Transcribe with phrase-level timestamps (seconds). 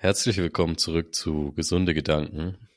[0.00, 2.68] Herzlich willkommen zurück zu Gesunde Gedanken.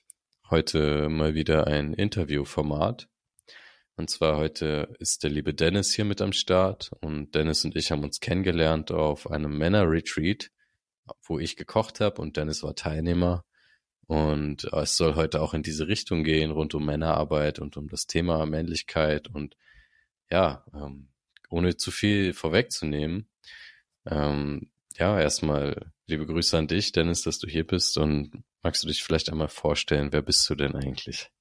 [0.49, 3.09] Heute mal wieder ein Interviewformat.
[3.95, 7.91] Und zwar heute ist der liebe Dennis hier mit am Start und Dennis und ich
[7.91, 10.49] haben uns kennengelernt auf einem Männer-Retreat,
[11.21, 13.45] wo ich gekocht habe und Dennis war Teilnehmer.
[14.07, 18.07] Und es soll heute auch in diese Richtung gehen, rund um Männerarbeit und um das
[18.07, 19.55] Thema Männlichkeit und
[20.31, 21.09] ja, ähm,
[21.51, 23.29] ohne zu viel vorwegzunehmen,
[24.07, 24.71] ähm,
[25.01, 29.03] ja, erstmal liebe Grüße an dich, Dennis, dass du hier bist und magst du dich
[29.03, 31.31] vielleicht einmal vorstellen, wer bist du denn eigentlich?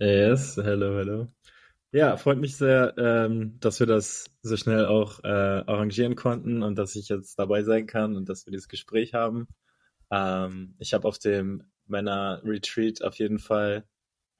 [0.00, 1.28] Yes, hello, hello.
[1.92, 6.76] Ja, freut mich sehr, ähm, dass wir das so schnell auch äh, arrangieren konnten und
[6.76, 9.46] dass ich jetzt dabei sein kann und dass wir dieses Gespräch haben.
[10.10, 13.84] Ähm, ich habe auf dem Männer Retreat auf jeden Fall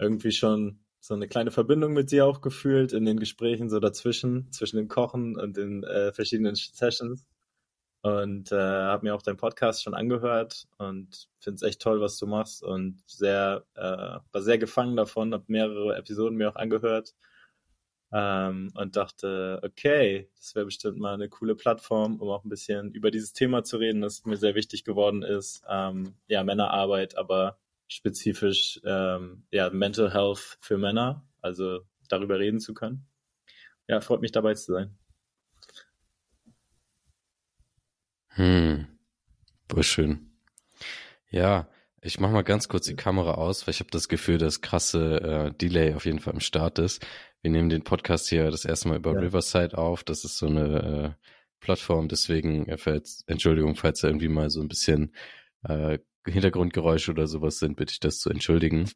[0.01, 4.53] irgendwie schon so eine kleine Verbindung mit dir auch gefühlt in den Gesprächen so dazwischen,
[4.53, 7.27] zwischen dem Kochen und den äh, verschiedenen Sessions.
[8.03, 12.19] Und äh, habe mir auch deinen Podcast schon angehört und finde es echt toll, was
[12.19, 17.15] du machst und sehr, äh, war sehr gefangen davon, habe mehrere Episoden mir auch angehört
[18.13, 22.93] ähm, und dachte, okay, das wäre bestimmt mal eine coole Plattform, um auch ein bisschen
[22.93, 25.63] über dieses Thema zu reden, das mir sehr wichtig geworden ist.
[25.69, 27.59] Ähm, ja, Männerarbeit, aber
[27.89, 33.07] spezifisch ähm, ja, Mental Health für Männer, also darüber reden zu können.
[33.89, 34.99] Ja, freut mich dabei zu sein.
[38.29, 38.87] Hm,
[39.69, 40.31] voll schön.
[41.31, 41.69] Ja,
[42.01, 45.21] ich mach mal ganz kurz die Kamera aus, weil ich habe das Gefühl, dass krasse
[45.21, 47.05] äh, Delay auf jeden Fall im Start ist.
[47.43, 49.21] Wir nehmen den Podcast hier das erste Mal über ja.
[49.21, 50.05] Riverside auf.
[50.05, 51.27] Das ist so eine äh,
[51.61, 55.13] Plattform, deswegen, äh, falls, Entschuldigung, falls da irgendwie mal so ein bisschen
[55.65, 55.99] äh,
[56.31, 58.91] Hintergrundgeräusche oder sowas sind, bitte ich das zu entschuldigen.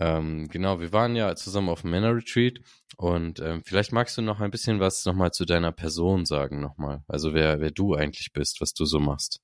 [0.00, 2.60] Ähm, genau, wir waren ja zusammen auf dem Männer-Retreat
[2.96, 7.04] und ähm, vielleicht magst du noch ein bisschen was nochmal zu deiner Person sagen nochmal.
[7.06, 9.40] Also wer, wer du eigentlich bist, was du so machst.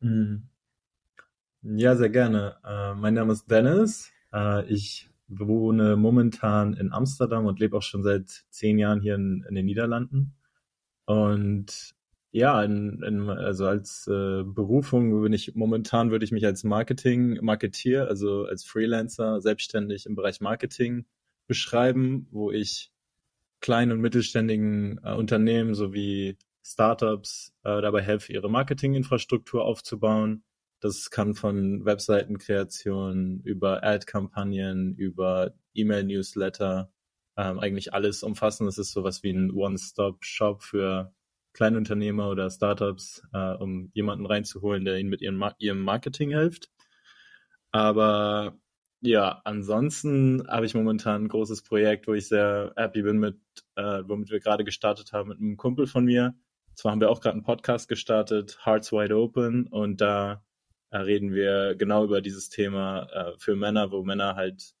[0.00, 0.48] Mhm.
[1.62, 2.56] Ja, sehr gerne.
[2.64, 4.10] Äh, mein Name ist Dennis.
[4.32, 9.44] Äh, ich wohne momentan in Amsterdam und lebe auch schon seit zehn Jahren hier in,
[9.48, 10.34] in den Niederlanden.
[11.04, 11.94] Und
[12.32, 17.38] ja, in, in, also als äh, Berufung bin ich momentan würde ich mich als Marketing,
[17.42, 21.06] Marketier, also als Freelancer, selbstständig im Bereich Marketing
[21.48, 22.92] beschreiben, wo ich
[23.60, 30.44] kleinen und mittelständigen äh, Unternehmen sowie Startups äh, dabei helfe, ihre Marketinginfrastruktur aufzubauen.
[30.80, 36.92] Das kann von Webseitenkreation über Ad-Kampagnen, über E-Mail-Newsletter,
[37.36, 38.66] ähm, eigentlich alles umfassen.
[38.66, 41.12] Das ist sowas wie ein One-Stop-Shop für
[41.52, 46.70] Kleinunternehmer oder Startups, äh, um jemanden reinzuholen, der ihnen mit ihrem, ihrem Marketing hilft.
[47.72, 48.58] Aber
[49.00, 53.38] ja, ansonsten habe ich momentan ein großes Projekt, wo ich sehr happy bin mit,
[53.76, 56.34] äh, womit wir gerade gestartet haben mit einem Kumpel von mir.
[56.74, 60.44] Zwar haben wir auch gerade einen Podcast gestartet, Hearts Wide Open, und da
[60.90, 64.74] äh, reden wir genau über dieses Thema äh, für Männer, wo Männer halt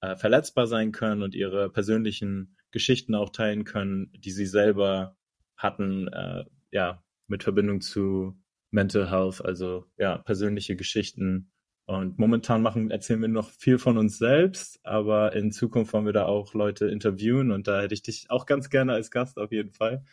[0.00, 5.16] äh, verletzbar sein können und ihre persönlichen Geschichten auch teilen können, die sie selber
[5.56, 8.36] hatten, äh, ja, mit Verbindung zu
[8.70, 11.50] Mental Health, also ja, persönliche Geschichten.
[11.86, 16.14] Und momentan machen, erzählen wir noch viel von uns selbst, aber in Zukunft wollen wir
[16.14, 19.52] da auch Leute interviewen und da hätte ich dich auch ganz gerne als Gast auf
[19.52, 20.04] jeden Fall.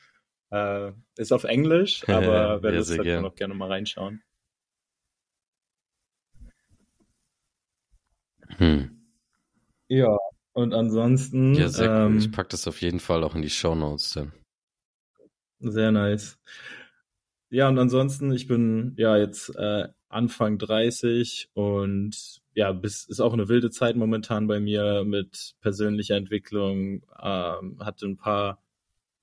[0.52, 4.22] Äh, ist auf Englisch, aber wer Lust hat, kann auch gerne mal reinschauen.
[8.58, 9.02] Hm.
[9.88, 10.18] Ja,
[10.54, 11.54] und ansonsten.
[11.54, 12.20] Ja, sehr ähm, cool.
[12.20, 14.34] Ich pack das auf jeden Fall auch in die Show Notes dann.
[15.62, 16.38] Sehr nice.
[17.50, 23.34] Ja, und ansonsten, ich bin ja jetzt äh, Anfang 30 und ja, bis ist auch
[23.34, 27.04] eine wilde Zeit momentan bei mir mit persönlicher Entwicklung.
[27.22, 28.62] Ähm, hatte ein paar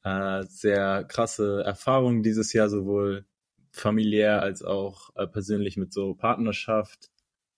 [0.05, 3.27] äh, sehr krasse Erfahrungen dieses Jahr, sowohl
[3.73, 7.11] familiär als auch äh, persönlich mit so Partnerschaft.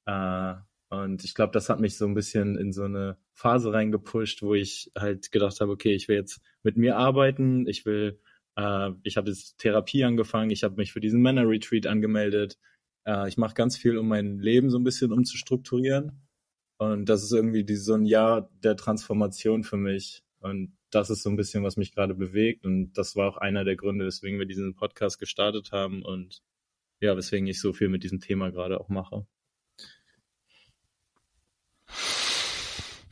[0.06, 0.54] Äh,
[0.90, 4.54] und ich glaube, das hat mich so ein bisschen in so eine Phase reingepusht, wo
[4.54, 8.20] ich halt gedacht habe, okay, ich will jetzt mit mir arbeiten, ich will
[8.56, 12.58] äh, ich habe jetzt Therapie angefangen, ich habe mich für diesen Männer-Retreat angemeldet.
[13.06, 16.22] Äh, ich mache ganz viel, um mein Leben so ein bisschen umzustrukturieren.
[16.78, 20.22] Und das ist irgendwie die, so ein Jahr der Transformation für mich.
[20.40, 22.64] Und das ist so ein bisschen, was mich gerade bewegt.
[22.64, 26.42] Und das war auch einer der Gründe, weswegen wir diesen Podcast gestartet haben und
[27.00, 29.26] ja, weswegen ich so viel mit diesem Thema gerade auch mache.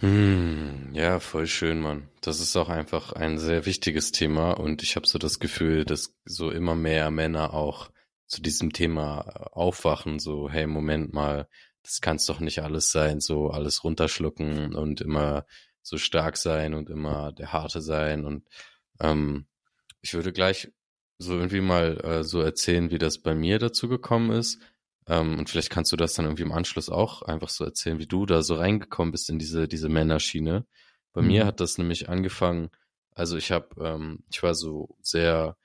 [0.01, 2.09] Hm, ja, voll schön, Mann.
[2.21, 6.15] Das ist auch einfach ein sehr wichtiges Thema und ich habe so das Gefühl, dass
[6.25, 7.91] so immer mehr Männer auch
[8.29, 9.23] zu diesem Thema
[9.53, 11.49] aufwachen, so, hey, Moment mal,
[11.83, 15.47] das kann's doch nicht alles sein, so alles runterschlucken und immer
[15.83, 18.47] so stark sein und immer der Harte sein und
[19.01, 19.47] ähm,
[20.01, 20.71] ich würde gleich
[21.19, 24.61] so irgendwie mal äh, so erzählen, wie das bei mir dazu gekommen ist.
[25.09, 28.07] Ähm, und vielleicht kannst du das dann irgendwie im Anschluss auch einfach so erzählen, wie
[28.07, 30.67] du da so reingekommen bist in diese, diese Männerschiene.
[31.13, 31.29] Bei mhm.
[31.29, 32.71] mir hat das nämlich angefangen,
[33.15, 35.57] also ich habe, ähm, ich war so sehr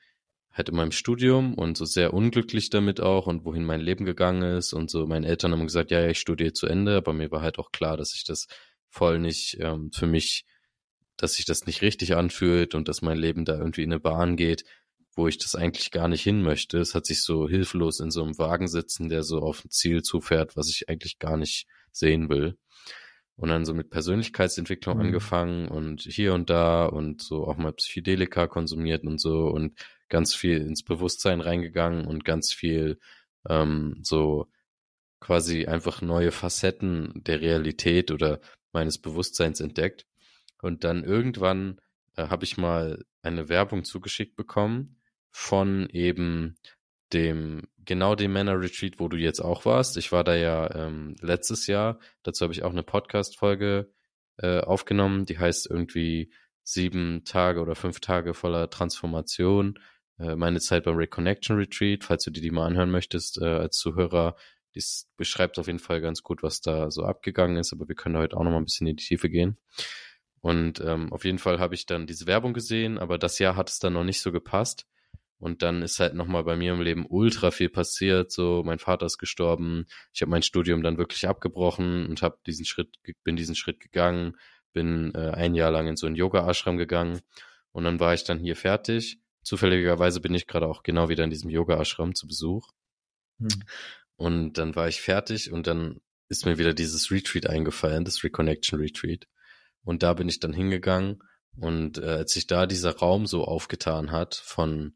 [0.54, 4.57] halt in meinem Studium und so sehr unglücklich damit auch und wohin mein Leben gegangen
[4.57, 5.06] ist und so.
[5.07, 7.72] Meine Eltern haben gesagt, ja, ja, ich studiere zu Ende, aber mir war halt auch
[7.72, 8.48] klar, dass ich das
[8.89, 10.46] voll nicht ähm, für mich,
[11.18, 14.38] dass sich das nicht richtig anfühlt und dass mein Leben da irgendwie in eine Bahn
[14.38, 14.63] geht,
[15.15, 16.80] wo ich das eigentlich gar nicht hin möchte.
[16.80, 20.01] Es hat sich so hilflos in so einem Wagen sitzen, der so auf ein Ziel
[20.01, 22.57] zufährt, was ich eigentlich gar nicht sehen will.
[23.36, 25.01] Und dann so mit Persönlichkeitsentwicklung mhm.
[25.06, 29.80] angefangen und hier und da und so auch mal Psychedelika konsumiert und so und
[30.10, 33.00] ganz viel ins Bewusstsein reingegangen und ganz viel
[33.50, 34.48] ähm, so
[35.19, 38.39] quasi einfach neue Facetten der Realität oder
[38.71, 40.06] meines Bewusstseins entdeckt.
[40.62, 41.80] Und dann irgendwann
[42.15, 44.98] äh, habe ich mal eine Werbung zugeschickt bekommen
[45.34, 46.56] von eben
[47.12, 49.98] dem, genau dem Männer Retreat, wo du jetzt auch warst.
[49.98, 52.00] Ich war da ja ähm, letztes Jahr.
[52.22, 53.92] Dazu habe ich auch eine Podcast-Folge
[54.38, 56.32] äh, aufgenommen, die heißt irgendwie
[56.64, 59.80] sieben Tage oder fünf Tage voller Transformation.
[60.20, 63.78] Äh, meine Zeit beim Reconnection Retreat, falls du dir die mal anhören möchtest äh, als
[63.78, 64.36] Zuhörer.
[64.76, 68.18] Dies beschreibt auf jeden Fall ganz gut, was da so abgegangen ist, aber wir können
[68.18, 69.58] heute auch noch mal ein bisschen in die Tiefe gehen.
[70.42, 73.70] Und ähm, auf jeden Fall habe ich dann diese Werbung gesehen, aber das Jahr hat
[73.70, 74.88] es dann noch nicht so gepasst.
[75.44, 78.31] Und dann ist halt nochmal bei mir im Leben ultra viel passiert.
[78.31, 79.88] So, mein Vater ist gestorben.
[80.13, 82.95] Ich habe mein Studium dann wirklich abgebrochen und habe diesen Schritt,
[83.25, 84.38] bin diesen Schritt gegangen,
[84.72, 87.19] bin äh, ein Jahr lang in so einen Yoga-Ashram gegangen.
[87.74, 89.19] Und dann war ich dann hier fertig.
[89.42, 92.69] Zufälligerweise bin ich gerade auch genau wieder in diesem Yoga-Ashram zu Besuch.
[93.39, 93.50] Hm.
[94.16, 96.00] Und dann war ich fertig und dann
[96.30, 99.28] ist mir wieder dieses Retreat eingefallen, das Reconnection Retreat.
[99.84, 101.22] Und da bin ich dann hingegangen
[101.57, 104.96] und äh, als sich da dieser Raum so aufgetan hat von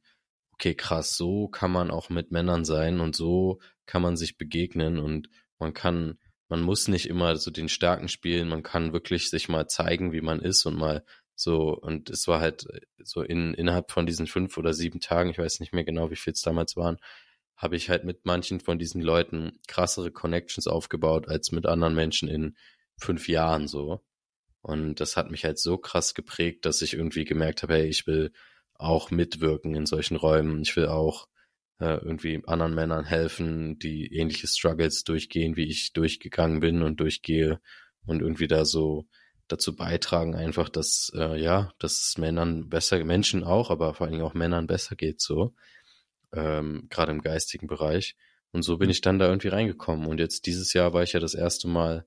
[0.60, 4.98] okay, krass, so kann man auch mit Männern sein und so kann man sich begegnen
[4.98, 6.18] und man kann,
[6.50, 10.22] man muss nicht immer so den Starken spielen, man kann wirklich sich mal zeigen, wie
[10.22, 11.06] man ist und mal
[11.36, 12.66] so, und es war halt
[12.98, 16.16] so in, innerhalb von diesen fünf oder sieben Tagen, ich weiß nicht mehr genau, wie
[16.16, 16.98] viel es damals waren,
[17.56, 22.30] habe ich halt mit manchen von diesen Leuten krassere Connections aufgebaut als mit anderen Menschen
[22.30, 22.58] in
[23.00, 24.04] fünf Jahren so.
[24.62, 28.08] Und das hat mich halt so krass geprägt, dass ich irgendwie gemerkt habe, hey, ich
[28.08, 28.32] will
[28.78, 30.62] auch mitwirken in solchen Räumen.
[30.62, 31.28] Ich will auch
[31.80, 37.60] äh, irgendwie anderen Männern helfen, die ähnliche Struggles durchgehen, wie ich durchgegangen bin und durchgehe
[38.06, 39.08] und irgendwie da so
[39.48, 44.14] dazu beitragen, einfach, dass äh, ja, dass es Männern besser, Menschen auch, aber vor allen
[44.14, 45.54] Dingen auch Männern besser geht so,
[46.34, 48.16] ähm, gerade im geistigen Bereich.
[48.52, 50.08] Und so bin ich dann da irgendwie reingekommen.
[50.08, 52.06] Und jetzt dieses Jahr war ich ja das erste Mal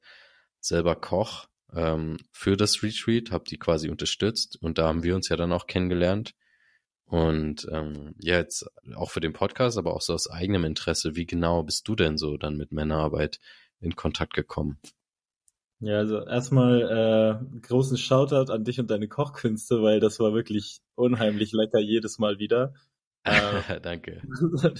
[0.60, 5.28] selber Koch ähm, für das Retreat, habe die quasi unterstützt und da haben wir uns
[5.28, 6.34] ja dann auch kennengelernt.
[7.10, 11.26] Und ähm, ja, jetzt auch für den Podcast, aber auch so aus eigenem Interesse, wie
[11.26, 13.40] genau bist du denn so dann mit Männerarbeit
[13.80, 14.78] in Kontakt gekommen?
[15.80, 20.82] Ja, also erstmal äh, großen Shoutout an dich und deine Kochkünste, weil das war wirklich
[20.94, 22.74] unheimlich lecker jedes Mal wieder.
[23.24, 23.32] Äh,
[23.82, 24.22] Danke.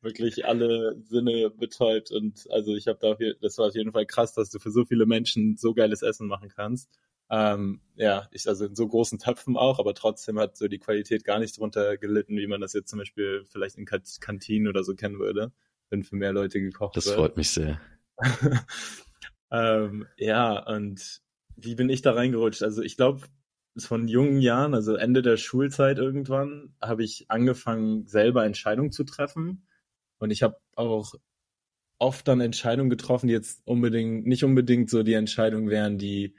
[0.00, 4.06] wirklich alle Sinne betäubt und also ich habe da auf, das war auf jeden Fall
[4.06, 6.90] krass, dass du für so viele Menschen so geiles Essen machen kannst.
[7.28, 11.24] Ähm, ja, ich, also in so großen Töpfen auch, aber trotzdem hat so die Qualität
[11.24, 14.94] gar nicht drunter gelitten, wie man das jetzt zum Beispiel vielleicht in Kantinen oder so
[14.94, 15.52] kennen würde,
[15.90, 17.14] wenn für mehr Leute gekocht das wird.
[17.14, 17.80] Das freut mich sehr.
[19.50, 21.20] ähm, ja, und
[21.56, 22.62] wie bin ich da reingerutscht?
[22.62, 23.22] Also ich glaube,
[23.78, 29.66] von jungen Jahren, also Ende der Schulzeit irgendwann, habe ich angefangen, selber Entscheidungen zu treffen.
[30.18, 31.14] Und ich habe auch
[31.98, 36.34] oft dann Entscheidungen getroffen, die jetzt unbedingt, nicht unbedingt so die Entscheidungen wären, die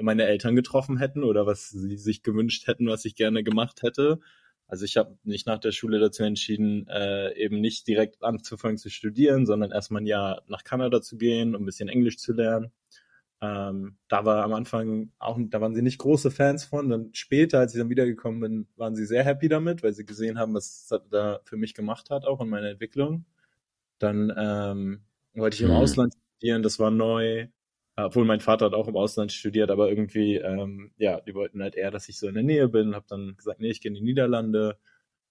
[0.00, 4.20] meine Eltern getroffen hätten oder was sie sich gewünscht hätten, was ich gerne gemacht hätte.
[4.66, 8.88] Also ich habe mich nach der Schule dazu entschieden, äh, eben nicht direkt anzufangen zu
[8.88, 12.72] studieren, sondern erstmal ein Jahr nach Kanada zu gehen, um ein bisschen Englisch zu lernen.
[13.42, 16.88] Ähm, da war am Anfang auch, da waren sie nicht große Fans von.
[16.88, 20.38] Dann später, als ich dann wiedergekommen bin, waren sie sehr happy damit, weil sie gesehen
[20.38, 23.26] haben, was es da für mich gemacht hat, auch in meiner Entwicklung.
[23.98, 25.02] Dann ähm,
[25.34, 25.76] wollte ich im mhm.
[25.76, 27.48] Ausland studieren, das war neu.
[27.96, 31.74] Obwohl mein Vater hat auch im Ausland studiert, aber irgendwie, ähm, ja, die wollten halt
[31.74, 32.94] eher, dass ich so in der Nähe bin.
[32.94, 34.78] Hab dann gesagt, nee, ich gehe in die Niederlande.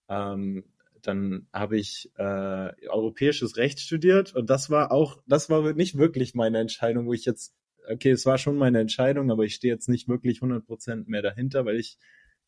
[0.10, 0.64] Ähm,
[1.02, 6.36] dann habe ich äh, europäisches Recht studiert und das war auch, das war nicht wirklich
[6.36, 7.56] meine Entscheidung, wo ich jetzt,
[7.90, 11.66] okay, es war schon meine Entscheidung, aber ich stehe jetzt nicht wirklich 100% mehr dahinter,
[11.66, 11.98] weil ich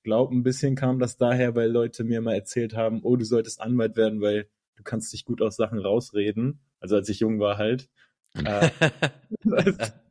[0.04, 3.62] glaube, ein bisschen kam das daher, weil Leute mir mal erzählt haben, oh, du solltest
[3.62, 6.60] Anwalt werden, weil du kannst dich gut aus Sachen rausreden.
[6.80, 7.90] Also als ich jung war halt.
[8.46, 8.70] äh,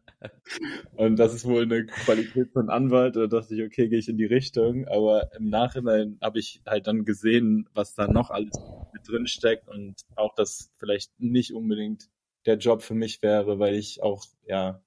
[0.97, 3.17] und das ist wohl eine Qualität von Anwalt.
[3.17, 4.87] Da dachte ich, okay, gehe ich in die Richtung.
[4.89, 8.55] Aber im Nachhinein habe ich halt dann gesehen, was da noch alles
[8.93, 12.09] mit drin steckt und auch, dass vielleicht nicht unbedingt
[12.47, 14.83] der Job für mich wäre, weil ich auch, ja,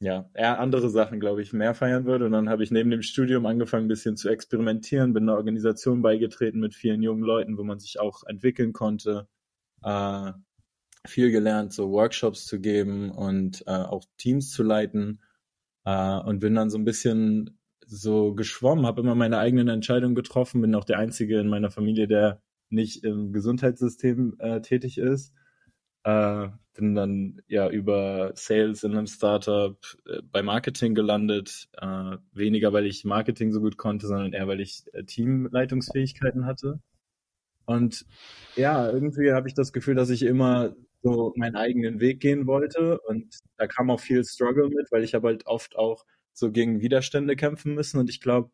[0.00, 2.26] ja, eher andere Sachen, glaube ich, mehr feiern würde.
[2.26, 6.02] Und dann habe ich neben dem Studium angefangen, ein bisschen zu experimentieren, bin einer Organisation
[6.02, 9.28] beigetreten mit vielen jungen Leuten, wo man sich auch entwickeln konnte.
[9.84, 10.32] Äh,
[11.06, 15.20] viel gelernt, so Workshops zu geben und äh, auch Teams zu leiten.
[15.84, 20.60] Äh, und bin dann so ein bisschen so geschwommen, habe immer meine eigenen Entscheidungen getroffen,
[20.60, 22.40] bin auch der Einzige in meiner Familie, der
[22.70, 25.34] nicht im Gesundheitssystem äh, tätig ist.
[26.04, 31.68] Äh, bin dann ja über Sales in einem Startup äh, bei Marketing gelandet.
[31.76, 36.80] Äh, weniger, weil ich Marketing so gut konnte, sondern eher, weil ich äh, Teamleitungsfähigkeiten hatte.
[37.66, 38.06] Und
[38.56, 43.00] ja, irgendwie habe ich das Gefühl, dass ich immer so meinen eigenen Weg gehen wollte.
[43.00, 46.80] Und da kam auch viel Struggle mit, weil ich habe halt oft auch so gegen
[46.80, 47.98] Widerstände kämpfen müssen.
[47.98, 48.50] Und ich glaube,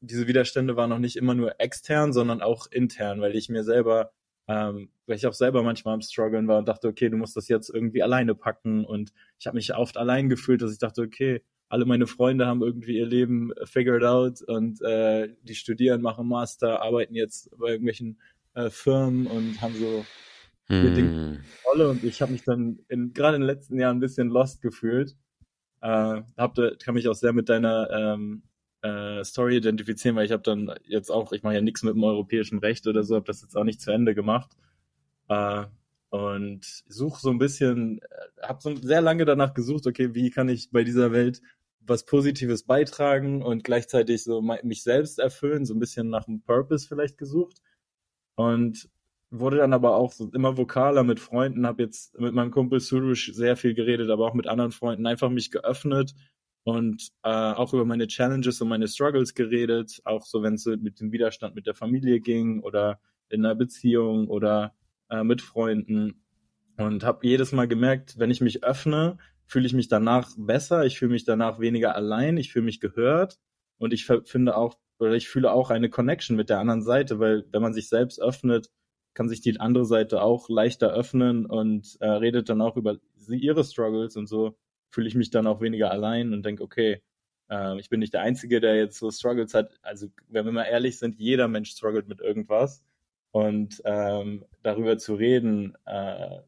[0.00, 4.12] diese Widerstände waren noch nicht immer nur extern, sondern auch intern, weil ich mir selber
[4.48, 7.48] ähm, weil ich auch selber manchmal am struggeln war und dachte, okay, du musst das
[7.48, 11.42] jetzt irgendwie alleine packen und ich habe mich oft allein gefühlt, dass ich dachte, okay,
[11.68, 16.80] alle meine Freunde haben irgendwie ihr Leben figured out und äh, die studieren, machen Master,
[16.82, 18.20] arbeiten jetzt bei irgendwelchen
[18.54, 20.04] äh, Firmen und haben so
[20.68, 20.94] hm.
[20.94, 24.28] Dinge Rolle und ich habe mich dann in, gerade in den letzten Jahren ein bisschen
[24.28, 25.16] lost gefühlt.
[25.80, 28.42] Äh, hab, kann mich auch sehr mit deiner ähm,
[28.82, 32.04] äh, Story identifizieren, weil ich habe dann jetzt auch, ich mache ja nichts mit dem
[32.04, 34.56] europäischen Recht oder so, habe das jetzt auch nicht zu Ende gemacht.
[35.28, 35.64] Äh,
[36.10, 40.48] und suche so ein bisschen, äh, habe so sehr lange danach gesucht, okay, wie kann
[40.48, 41.42] ich bei dieser Welt
[41.88, 46.88] was Positives beitragen und gleichzeitig so mich selbst erfüllen, so ein bisschen nach einem Purpose
[46.88, 47.62] vielleicht gesucht.
[48.34, 48.88] Und
[49.40, 53.32] wurde dann aber auch so immer vokaler mit Freunden, habe jetzt mit meinem Kumpel Surush
[53.32, 56.14] sehr viel geredet, aber auch mit anderen Freunden einfach mich geöffnet
[56.64, 61.00] und äh, auch über meine Challenges und meine Struggles geredet, auch so wenn es mit
[61.00, 64.74] dem Widerstand mit der Familie ging oder in einer Beziehung oder
[65.10, 66.24] äh, mit Freunden.
[66.76, 69.16] Und habe jedes Mal gemerkt, wenn ich mich öffne,
[69.46, 73.38] fühle ich mich danach besser, ich fühle mich danach weniger allein, ich fühle mich gehört
[73.78, 77.44] und ich finde auch oder ich fühle auch eine Connection mit der anderen Seite, weil
[77.52, 78.70] wenn man sich selbst öffnet,
[79.16, 83.64] kann sich die andere Seite auch leichter öffnen und äh, redet dann auch über ihre
[83.64, 84.56] Struggles und so
[84.90, 87.02] fühle ich mich dann auch weniger allein und denke, okay,
[87.50, 89.78] äh, ich bin nicht der Einzige, der jetzt so Struggles hat.
[89.82, 92.84] Also, wenn wir mal ehrlich sind, jeder Mensch struggelt mit irgendwas.
[93.30, 96.40] Und ähm, darüber zu reden, äh,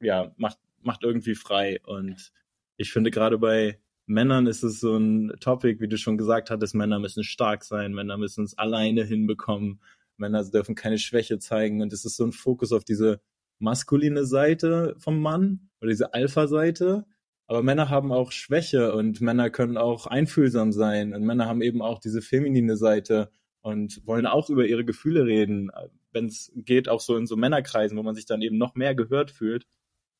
[0.00, 1.80] ja, macht, macht irgendwie frei.
[1.84, 2.32] Und
[2.76, 6.74] ich finde gerade bei Männern ist es so ein Topic, wie du schon gesagt hattest,
[6.74, 9.80] Männer müssen stark sein, Männer müssen es alleine hinbekommen,
[10.18, 11.82] Männer dürfen keine Schwäche zeigen.
[11.82, 13.20] Und es ist so ein Fokus auf diese
[13.58, 17.06] maskuline Seite vom Mann oder diese Alpha-Seite.
[17.46, 21.80] Aber Männer haben auch Schwäche und Männer können auch einfühlsam sein und Männer haben eben
[21.80, 23.30] auch diese feminine Seite
[23.60, 25.70] und wollen auch über ihre Gefühle reden,
[26.12, 28.94] wenn es geht, auch so in so Männerkreisen, wo man sich dann eben noch mehr
[28.94, 29.66] gehört fühlt.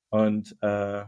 [0.08, 1.04] Und äh,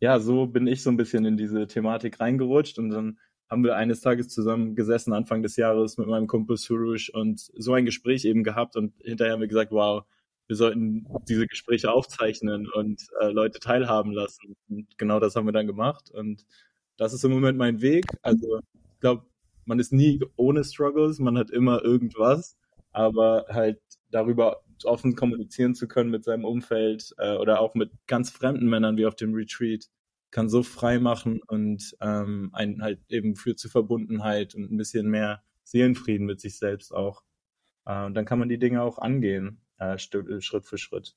[0.00, 3.18] ja, so bin ich so ein bisschen in diese Thematik reingerutscht und dann
[3.52, 7.74] haben wir eines Tages zusammen gesessen, Anfang des Jahres mit meinem Kumpel Surush und so
[7.74, 10.04] ein Gespräch eben gehabt und hinterher haben wir gesagt, wow,
[10.46, 14.56] wir sollten diese Gespräche aufzeichnen und äh, Leute teilhaben lassen.
[14.70, 16.10] Und genau das haben wir dann gemacht.
[16.10, 16.46] Und
[16.96, 18.06] das ist im Moment mein Weg.
[18.22, 19.26] Also ich glaube,
[19.66, 22.56] man ist nie ohne Struggles, man hat immer irgendwas,
[22.90, 28.30] aber halt darüber offen kommunizieren zu können mit seinem Umfeld äh, oder auch mit ganz
[28.30, 29.90] fremden Männern wie auf dem Retreat,
[30.32, 35.08] kann so frei machen und ähm, einen halt eben führt zu Verbundenheit und ein bisschen
[35.08, 37.22] mehr Seelenfrieden mit sich selbst auch.
[37.84, 41.14] Äh, und dann kann man die Dinge auch angehen äh, Schritt für Schritt.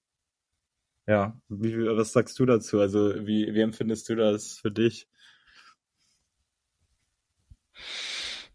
[1.08, 2.80] Ja, wie, was sagst du dazu?
[2.80, 5.08] Also wie, wie empfindest du das für dich?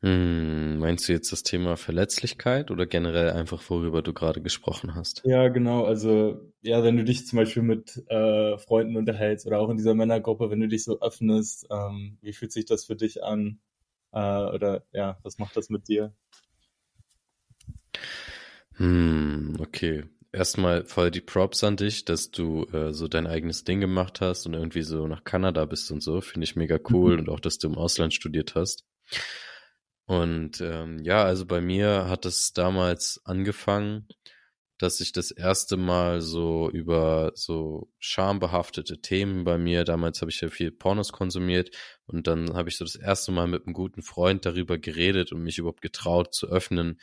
[0.02, 5.22] Hm, meinst du jetzt das Thema Verletzlichkeit oder generell einfach, worüber du gerade gesprochen hast?
[5.24, 5.84] Ja, genau.
[5.84, 9.94] Also, ja, wenn du dich zum Beispiel mit äh, Freunden unterhältst oder auch in dieser
[9.94, 13.60] Männergruppe, wenn du dich so öffnest, ähm, wie fühlt sich das für dich an?
[14.12, 16.14] Äh, oder ja, was macht das mit dir?
[18.76, 20.04] Hm, okay.
[20.32, 24.46] Erstmal voll die Props an dich, dass du äh, so dein eigenes Ding gemacht hast
[24.46, 26.22] und irgendwie so nach Kanada bist und so.
[26.22, 27.18] Finde ich mega cool mhm.
[27.18, 28.86] und auch, dass du im Ausland studiert hast.
[30.10, 34.08] Und ähm, ja, also bei mir hat es damals angefangen,
[34.76, 40.40] dass ich das erste Mal so über so schambehaftete Themen bei mir, damals habe ich
[40.40, 41.70] ja viel Pornos konsumiert
[42.06, 45.44] und dann habe ich so das erste Mal mit einem guten Freund darüber geredet und
[45.44, 47.00] mich überhaupt getraut zu öffnen,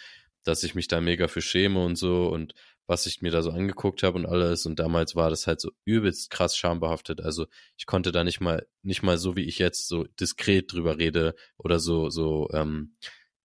[0.47, 2.53] dass ich mich da mega für schäme und so und
[2.87, 4.65] was ich mir da so angeguckt habe und alles.
[4.65, 7.21] Und damals war das halt so übelst krass schambehaftet.
[7.21, 10.97] Also ich konnte da nicht mal, nicht mal so wie ich jetzt so diskret drüber
[10.97, 12.95] rede oder so, so ähm,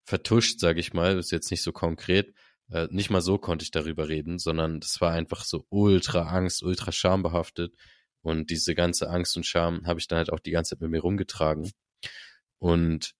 [0.05, 2.33] vertuscht, sage ich mal, ist jetzt nicht so konkret.
[2.71, 6.63] Äh, nicht mal so konnte ich darüber reden, sondern das war einfach so ultra Angst,
[6.63, 7.73] ultra schambehaftet.
[8.21, 10.91] Und diese ganze Angst und Scham habe ich dann halt auch die ganze Zeit mit
[10.91, 11.69] mir rumgetragen.
[12.59, 13.13] Und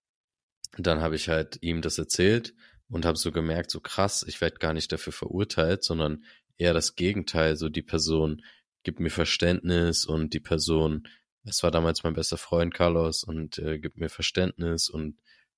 [0.77, 2.53] dann habe ich halt ihm das erzählt
[2.93, 6.23] und habe so gemerkt, so krass, ich werde gar nicht dafür verurteilt, sondern
[6.57, 7.55] eher das Gegenteil.
[7.55, 8.43] So die Person
[8.83, 11.07] gibt mir Verständnis und die Person,
[11.43, 15.17] es war damals mein bester Freund Carlos und äh, gibt mir Verständnis und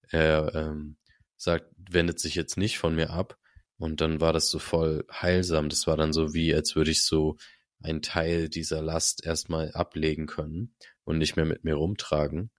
[0.09, 0.95] er ähm,
[1.35, 3.37] sagt, wendet sich jetzt nicht von mir ab.
[3.77, 5.67] Und dann war das so voll heilsam.
[5.67, 7.35] Das war dann so wie, als würde ich so
[7.81, 10.73] einen Teil dieser Last erstmal ablegen können
[11.03, 12.49] und nicht mehr mit mir rumtragen.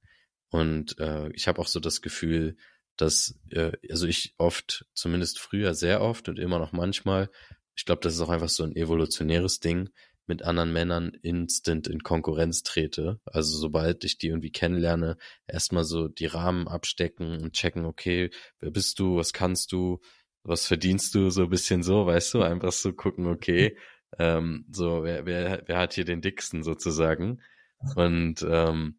[0.50, 2.58] Und äh, ich habe auch so das Gefühl,
[2.96, 7.30] dass, äh, also ich oft, zumindest früher sehr oft und immer noch manchmal,
[7.74, 9.90] ich glaube, das ist auch einfach so ein evolutionäres Ding,
[10.26, 13.20] mit anderen Männern instant in Konkurrenz trete.
[13.24, 18.70] Also sobald ich die irgendwie kennenlerne, erstmal so die Rahmen abstecken und checken, okay, wer
[18.70, 20.00] bist du, was kannst du,
[20.42, 23.76] was verdienst du, so ein bisschen so, weißt du, einfach so gucken, okay,
[24.18, 27.40] ähm, so, wer, wer, wer hat hier den dicksten sozusagen?
[27.94, 28.96] Und ähm,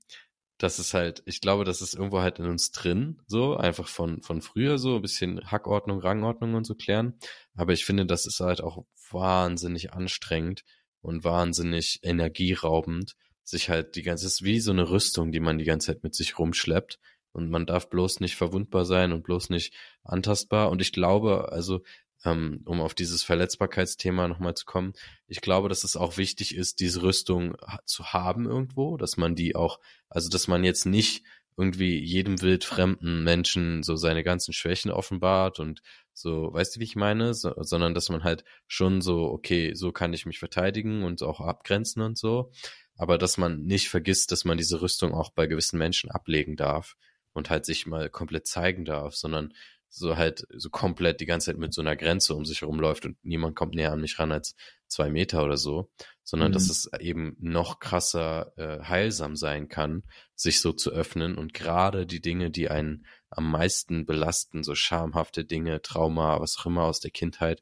[0.57, 4.21] das ist halt, ich glaube, das ist irgendwo halt in uns drin, so, einfach von,
[4.21, 7.19] von früher so, ein bisschen Hackordnung, Rangordnung und so klären.
[7.55, 10.63] Aber ich finde, das ist halt auch wahnsinnig anstrengend
[11.01, 15.57] und wahnsinnig energieraubend, sich halt die ganze, es ist wie so eine Rüstung, die man
[15.57, 16.99] die ganze Zeit mit sich rumschleppt.
[17.31, 19.73] Und man darf bloß nicht verwundbar sein und bloß nicht
[20.03, 20.71] antastbar.
[20.71, 21.81] Und ich glaube, also
[22.25, 24.93] ähm, um auf dieses Verletzbarkeitsthema nochmal zu kommen,
[25.27, 29.55] ich glaube, dass es auch wichtig ist, diese Rüstung zu haben irgendwo, dass man die
[29.55, 31.23] auch, also dass man jetzt nicht
[31.57, 35.81] irgendwie jedem wildfremden Menschen so seine ganzen Schwächen offenbart und
[36.13, 37.33] so, weißt du, wie ich meine?
[37.33, 41.41] So, sondern dass man halt schon so, okay, so kann ich mich verteidigen und auch
[41.41, 42.51] abgrenzen und so.
[42.95, 46.95] Aber dass man nicht vergisst, dass man diese Rüstung auch bei gewissen Menschen ablegen darf
[47.33, 49.53] und halt sich mal komplett zeigen darf, sondern
[49.89, 53.05] so halt so komplett die ganze Zeit mit so einer Grenze um sich herum läuft
[53.05, 54.55] und niemand kommt näher an mich ran als
[54.87, 55.89] zwei Meter oder so,
[56.23, 56.53] sondern mhm.
[56.53, 60.03] dass es eben noch krasser äh, heilsam sein kann,
[60.35, 65.45] sich so zu öffnen und gerade die Dinge, die einen am meisten belasten, so schamhafte
[65.45, 67.61] Dinge, Trauma, was auch immer aus der Kindheit,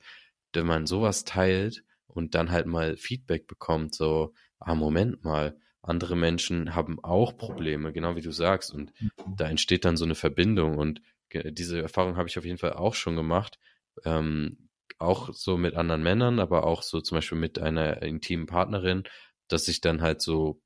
[0.54, 6.16] wenn man sowas teilt und dann halt mal Feedback bekommt, so, ah, Moment mal, andere
[6.16, 9.36] Menschen haben auch Probleme, genau wie du sagst, und mhm.
[9.38, 11.02] da entsteht dann so eine Verbindung und
[11.44, 13.60] diese Erfahrung habe ich auf jeden Fall auch schon gemacht.
[14.04, 19.04] Ähm, auch so mit anderen Männern, aber auch so zum Beispiel mit einer intimen Partnerin,
[19.48, 20.62] dass ich dann halt so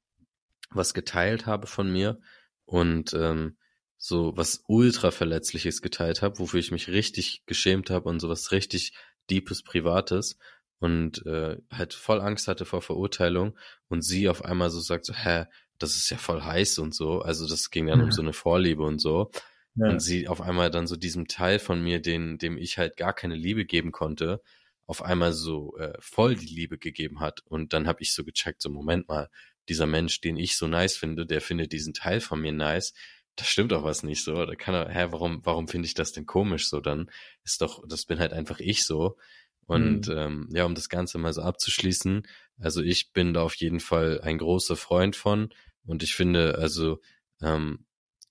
[0.72, 2.20] was geteilt habe von mir
[2.66, 3.58] und ähm,
[3.98, 8.94] so was ultra verletzliches geteilt habe, wofür ich mich richtig geschämt habe und sowas richtig
[9.30, 10.38] deepes Privates
[10.80, 13.58] und äh, halt voll Angst hatte vor Verurteilung
[13.90, 15.46] und sie auf einmal so sagt so, hä,
[15.78, 17.22] das ist ja voll heiß und so.
[17.22, 18.06] Also das ging dann ja.
[18.06, 19.32] um so eine Vorliebe und so.
[19.80, 19.90] Ja.
[19.90, 23.14] Und sie auf einmal dann so diesem Teil von mir, den, dem ich halt gar
[23.14, 24.42] keine Liebe geben konnte,
[24.86, 27.42] auf einmal so äh, voll die Liebe gegeben hat.
[27.46, 29.30] Und dann habe ich so gecheckt, so Moment mal,
[29.70, 32.94] dieser Mensch, den ich so nice finde, der findet diesen Teil von mir nice.
[33.36, 34.46] Das stimmt doch was nicht so.
[34.46, 36.82] Da kann er, hä, warum, warum finde ich das denn komisch so?
[36.82, 37.10] Dann
[37.44, 39.16] ist doch, das bin halt einfach ich so.
[39.66, 40.18] Und mhm.
[40.18, 44.20] ähm, ja, um das Ganze mal so abzuschließen, also ich bin da auf jeden Fall
[44.22, 45.54] ein großer Freund von.
[45.86, 47.00] Und ich finde, also
[47.42, 47.86] ähm,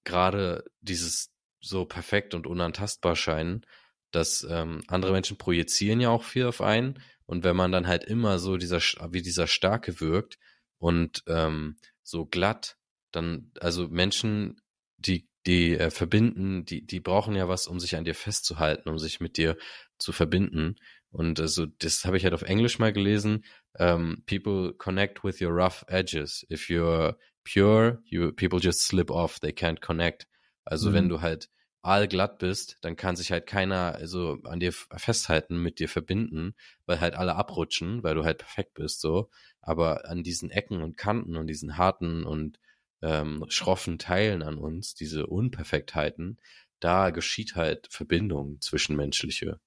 [0.04, 3.64] gerade dieses so perfekt und unantastbar scheinen,
[4.10, 8.04] dass ähm, andere Menschen projizieren ja auch viel auf einen und wenn man dann halt
[8.04, 8.80] immer so dieser
[9.12, 10.38] wie dieser starke wirkt
[10.78, 12.76] und ähm, so glatt,
[13.12, 14.60] dann also Menschen,
[14.96, 18.98] die die äh, verbinden, die die brauchen ja was, um sich an dir festzuhalten, um
[18.98, 19.56] sich mit dir
[19.98, 20.76] zu verbinden
[21.10, 23.44] und also das habe ich halt auf Englisch mal gelesen.
[23.74, 26.46] Um, ähm, people connect with your rough edges.
[26.50, 29.38] If you're pure, you people just slip off.
[29.40, 30.26] They can't connect.
[30.68, 30.94] Also mhm.
[30.94, 31.48] wenn du halt
[31.80, 36.54] allglatt bist, dann kann sich halt keiner also an dir festhalten, mit dir verbinden,
[36.84, 39.30] weil halt alle abrutschen, weil du halt perfekt bist so.
[39.62, 42.58] Aber an diesen Ecken und Kanten und diesen harten und
[43.00, 46.38] ähm, schroffen Teilen an uns, diese Unperfektheiten,
[46.80, 49.60] da geschieht halt Verbindung zwischenmenschliche.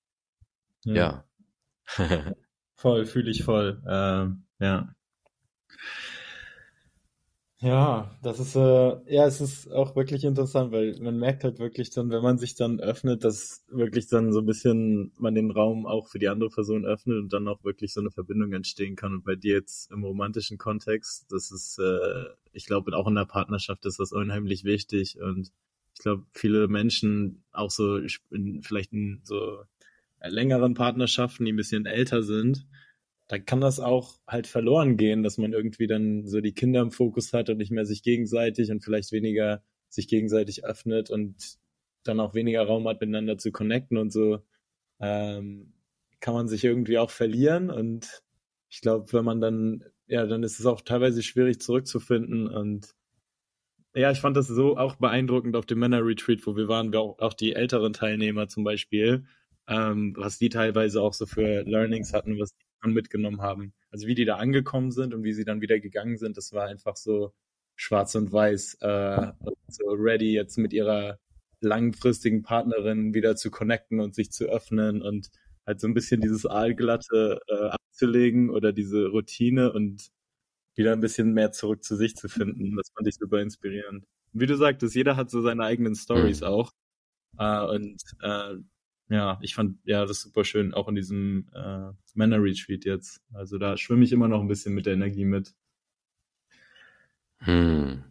[0.84, 1.26] Ja.
[1.98, 2.34] ja.
[2.76, 3.82] voll, fühle ich voll.
[3.88, 4.94] Ähm, ja.
[7.64, 8.60] Ja, das ist, äh,
[9.14, 12.56] ja, es ist auch wirklich interessant, weil man merkt halt wirklich dann, wenn man sich
[12.56, 16.50] dann öffnet, dass wirklich dann so ein bisschen man den Raum auch für die andere
[16.50, 19.14] Person öffnet und dann auch wirklich so eine Verbindung entstehen kann.
[19.14, 23.26] Und bei dir jetzt im romantischen Kontext, das ist, äh, ich glaube, auch in der
[23.26, 25.52] Partnerschaft ist das unheimlich wichtig und
[25.94, 27.98] ich glaube, viele Menschen auch so
[28.32, 29.60] in, vielleicht in so
[30.24, 32.66] längeren Partnerschaften, die ein bisschen älter sind,
[33.32, 36.92] da kann das auch halt verloren gehen, dass man irgendwie dann so die Kinder im
[36.92, 41.58] Fokus hat und nicht mehr sich gegenseitig und vielleicht weniger sich gegenseitig öffnet und
[42.04, 44.40] dann auch weniger Raum hat, miteinander zu connecten und so
[45.00, 45.72] ähm,
[46.20, 47.70] kann man sich irgendwie auch verlieren.
[47.70, 48.22] Und
[48.70, 52.50] ich glaube, wenn man dann, ja, dann ist es auch teilweise schwierig zurückzufinden.
[52.50, 52.94] Und
[53.96, 57.20] ja, ich fand das so auch beeindruckend auf dem Männer-Retreat, wo wir waren, wir auch,
[57.20, 59.24] auch die älteren Teilnehmer zum Beispiel,
[59.70, 63.74] ähm, was die teilweise auch so für Learnings hatten, was die mitgenommen haben.
[63.92, 66.68] Also wie die da angekommen sind und wie sie dann wieder gegangen sind, das war
[66.68, 67.34] einfach so
[67.76, 69.32] schwarz und weiß, äh,
[69.68, 71.20] so ready jetzt mit ihrer
[71.62, 75.30] langfristigen Partnerin wieder zu connecten und sich zu öffnen und
[75.66, 80.10] halt so ein bisschen dieses Aalglatte äh, abzulegen oder diese Routine und
[80.76, 82.76] wieder ein bisschen mehr zurück zu sich zu finden.
[82.76, 84.06] Das fand ich super inspirierend.
[84.34, 86.48] Wie du sagtest, jeder hat so seine eigenen Stories mhm.
[86.48, 86.72] auch.
[87.38, 88.56] Äh, und äh,
[89.12, 93.22] ja, ich fand ja das super schön, auch in diesem äh, Männer-Retreat jetzt.
[93.34, 95.54] Also da schwimme ich immer noch ein bisschen mit der Energie mit.
[97.40, 98.04] Hm.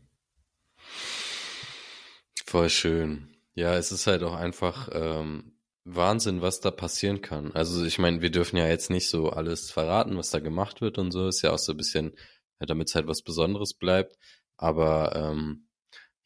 [2.44, 3.28] Voll schön.
[3.54, 5.52] Ja, es ist halt auch einfach ähm,
[5.84, 7.52] Wahnsinn, was da passieren kann.
[7.52, 10.98] Also ich meine, wir dürfen ja jetzt nicht so alles verraten, was da gemacht wird
[10.98, 11.28] und so.
[11.28, 12.12] Ist ja auch so ein bisschen,
[12.58, 14.18] damit es halt was Besonderes bleibt.
[14.58, 15.68] Aber ähm,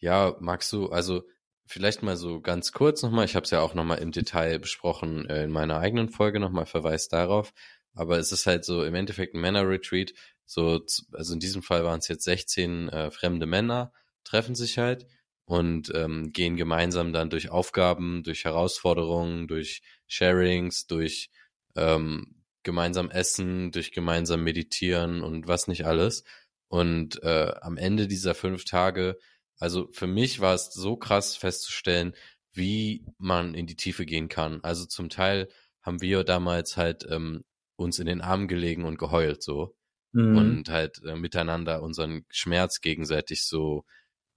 [0.00, 1.22] ja, magst du, also
[1.66, 5.28] Vielleicht mal so ganz kurz nochmal, ich habe es ja auch nochmal im Detail besprochen
[5.28, 7.52] äh, in meiner eigenen Folge, nochmal Verweis darauf.
[7.94, 10.12] Aber es ist halt so im Endeffekt ein Männer-Retreat.
[10.44, 13.92] So, also in diesem Fall waren es jetzt 16 äh, fremde Männer,
[14.24, 15.06] treffen sich halt
[15.46, 21.30] und ähm, gehen gemeinsam dann durch Aufgaben, durch Herausforderungen, durch Sharings, durch
[21.76, 26.24] ähm, gemeinsam essen, durch gemeinsam meditieren und was nicht alles.
[26.68, 29.18] Und äh, am Ende dieser fünf Tage
[29.58, 32.14] also für mich war es so krass festzustellen,
[32.52, 34.62] wie man in die Tiefe gehen kann.
[34.62, 35.48] Also zum Teil
[35.82, 37.44] haben wir damals halt ähm,
[37.76, 39.74] uns in den Armen gelegen und geheult so
[40.12, 40.36] mhm.
[40.36, 43.84] und halt äh, miteinander unseren Schmerz gegenseitig so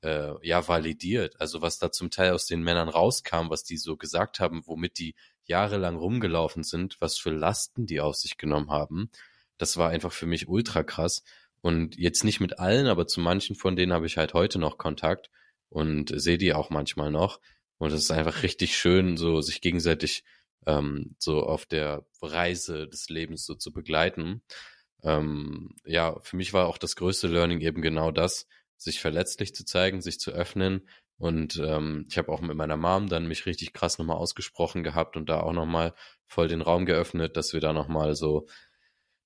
[0.01, 1.39] äh, ja validiert.
[1.39, 4.99] Also was da zum Teil aus den Männern rauskam, was die so gesagt haben, womit
[4.99, 9.09] die jahrelang rumgelaufen sind, was für Lasten die auf sich genommen haben,
[9.57, 11.23] das war einfach für mich ultra krass.
[11.61, 14.77] Und jetzt nicht mit allen, aber zu manchen von denen habe ich halt heute noch
[14.77, 15.29] Kontakt
[15.69, 17.39] und sehe die auch manchmal noch.
[17.77, 20.23] Und es ist einfach richtig schön, so sich gegenseitig
[20.65, 24.41] ähm, so auf der Reise des Lebens so zu begleiten.
[25.03, 29.65] Ähm, ja, für mich war auch das größte Learning eben genau das, sich verletzlich zu
[29.65, 30.87] zeigen, sich zu öffnen.
[31.17, 35.17] Und ähm, ich habe auch mit meiner Mom dann mich richtig krass nochmal ausgesprochen gehabt
[35.17, 35.93] und da auch nochmal
[36.27, 38.47] voll den Raum geöffnet, dass wir da nochmal so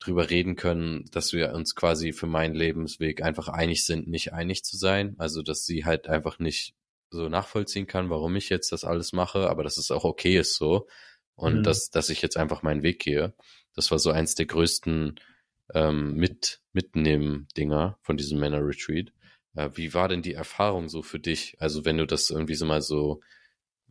[0.02, 4.64] drüber reden können, dass wir uns quasi für meinen Lebensweg einfach einig sind, nicht einig
[4.64, 5.16] zu sein.
[5.20, 6.76] Also, dass sie halt einfach nicht
[7.12, 10.56] so nachvollziehen kann, warum ich jetzt das alles mache, aber dass es auch okay ist
[10.56, 10.88] so.
[11.36, 11.64] Und mhm.
[11.64, 13.34] dass, dass ich jetzt einfach meinen Weg gehe.
[13.74, 15.20] Das war so eins der größten
[15.74, 19.12] ähm, mit mitnehmen Dinger von diesem Männer Retreat.
[19.56, 21.56] Äh, wie war denn die Erfahrung so für dich?
[21.60, 23.22] Also wenn du das irgendwie so mal so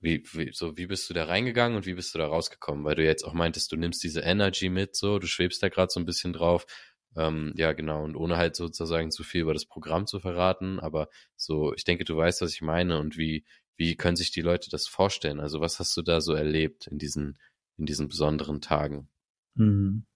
[0.00, 2.84] wie, wie, so, wie bist du da reingegangen und wie bist du da rausgekommen?
[2.84, 5.90] Weil du jetzt auch meintest, du nimmst diese Energy mit, so, du schwebst da gerade
[5.92, 6.66] so ein bisschen drauf.
[7.16, 8.04] Ähm, ja, genau.
[8.04, 12.04] Und ohne halt sozusagen zu viel über das Programm zu verraten, aber so, ich denke,
[12.04, 13.44] du weißt, was ich meine und wie,
[13.76, 15.40] wie können sich die Leute das vorstellen?
[15.40, 17.38] Also, was hast du da so erlebt in diesen,
[17.78, 19.08] in diesen besonderen Tagen?
[19.54, 20.06] Mhm.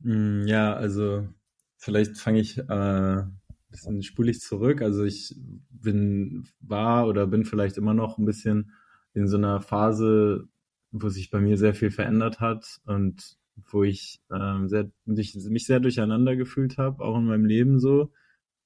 [0.00, 1.28] Mm, ja, also,
[1.76, 3.22] vielleicht fange ich äh,
[3.70, 4.82] bisschen spule ich zurück.
[4.82, 5.34] Also ich
[5.70, 8.72] bin, war oder bin vielleicht immer noch ein bisschen
[9.14, 10.48] in so einer Phase,
[10.92, 13.36] wo sich bei mir sehr viel verändert hat und
[13.70, 18.12] wo ich ähm, sehr, mich, mich sehr durcheinander gefühlt habe, auch in meinem Leben so.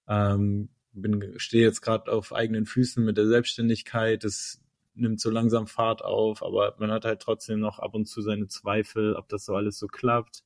[0.06, 4.24] Ähm, bin, stehe jetzt gerade auf eigenen Füßen mit der Selbstständigkeit.
[4.24, 4.62] Es
[4.94, 8.46] nimmt so langsam Fahrt auf, aber man hat halt trotzdem noch ab und zu seine
[8.46, 10.44] Zweifel, ob das so alles so klappt.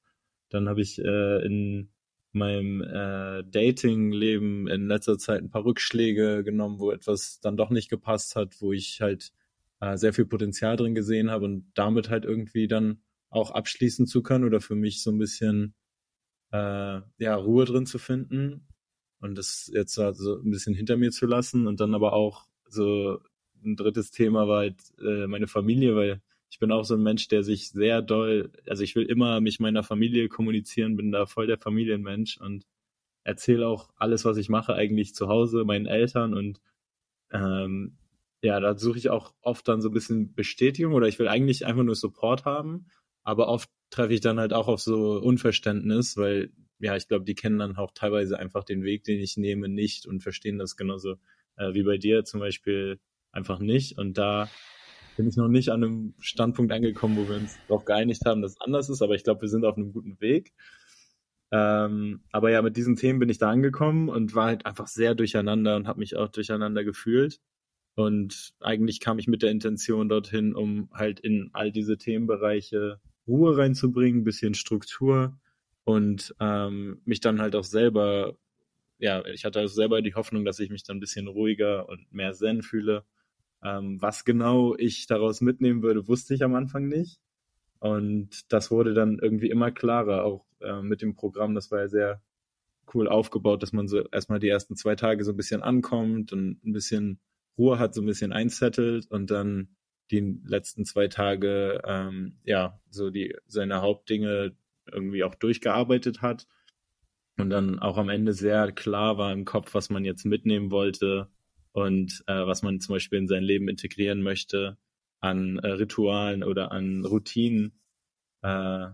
[0.49, 1.90] Dann habe ich äh, in
[2.38, 7.90] meinem äh, Dating-Leben in letzter Zeit ein paar Rückschläge genommen, wo etwas dann doch nicht
[7.90, 9.33] gepasst hat, wo ich halt
[9.81, 14.22] äh, sehr viel Potenzial drin gesehen habe und damit halt irgendwie dann auch abschließen zu
[14.22, 15.74] können oder für mich so ein bisschen
[16.53, 18.66] äh, ja Ruhe drin zu finden
[19.20, 22.46] und das jetzt so also ein bisschen hinter mir zu lassen und dann aber auch
[22.68, 23.20] so
[23.64, 27.28] ein drittes Thema war halt äh, meine Familie, weil ich bin auch so ein Mensch,
[27.28, 31.46] der sich sehr doll, also ich will immer mich meiner Familie kommunizieren, bin da voll
[31.46, 32.64] der Familienmensch und
[33.24, 36.61] erzähle auch alles, was ich mache, eigentlich zu Hause meinen Eltern und
[37.32, 37.98] ähm,
[38.42, 41.66] ja, da suche ich auch oft dann so ein bisschen Bestätigung oder ich will eigentlich
[41.66, 42.87] einfach nur Support haben,
[43.24, 47.34] aber oft treffe ich dann halt auch auf so Unverständnis, weil ja, ich glaube, die
[47.34, 51.16] kennen dann auch teilweise einfach den Weg, den ich nehme, nicht und verstehen das genauso
[51.56, 53.00] äh, wie bei dir zum Beispiel
[53.32, 54.48] einfach nicht und da
[55.18, 58.52] bin ich noch nicht an einem Standpunkt angekommen, wo wir uns darauf geeinigt haben, dass
[58.52, 60.52] es anders ist, aber ich glaube, wir sind auf einem guten Weg.
[61.50, 65.16] Ähm, aber ja, mit diesen Themen bin ich da angekommen und war halt einfach sehr
[65.16, 67.40] durcheinander und habe mich auch durcheinander gefühlt.
[67.96, 73.57] Und eigentlich kam ich mit der Intention dorthin, um halt in all diese Themenbereiche Ruhe
[73.57, 75.37] reinzubringen, bisschen Struktur
[75.83, 78.37] und ähm, mich dann halt auch selber,
[78.98, 82.07] ja, ich hatte also selber die Hoffnung, dass ich mich dann ein bisschen ruhiger und
[82.12, 83.04] mehr Zen fühle.
[83.62, 87.21] Ähm, was genau ich daraus mitnehmen würde, wusste ich am Anfang nicht.
[87.81, 91.55] Und das wurde dann irgendwie immer klarer, auch äh, mit dem Programm.
[91.55, 92.23] Das war ja sehr
[92.94, 96.64] cool aufgebaut, dass man so erstmal die ersten zwei Tage so ein bisschen ankommt und
[96.64, 97.21] ein bisschen
[97.57, 99.77] Ruhe hat, so ein bisschen einsettelt und dann
[100.11, 104.57] die letzten zwei Tage ähm, ja so die seine Hauptdinge
[104.90, 106.47] irgendwie auch durchgearbeitet hat
[107.37, 111.29] und dann auch am Ende sehr klar war im Kopf, was man jetzt mitnehmen wollte
[111.78, 114.76] und äh, was man zum Beispiel in sein Leben integrieren möchte
[115.20, 117.72] an äh, Ritualen oder an Routinen.
[118.42, 118.88] Äh,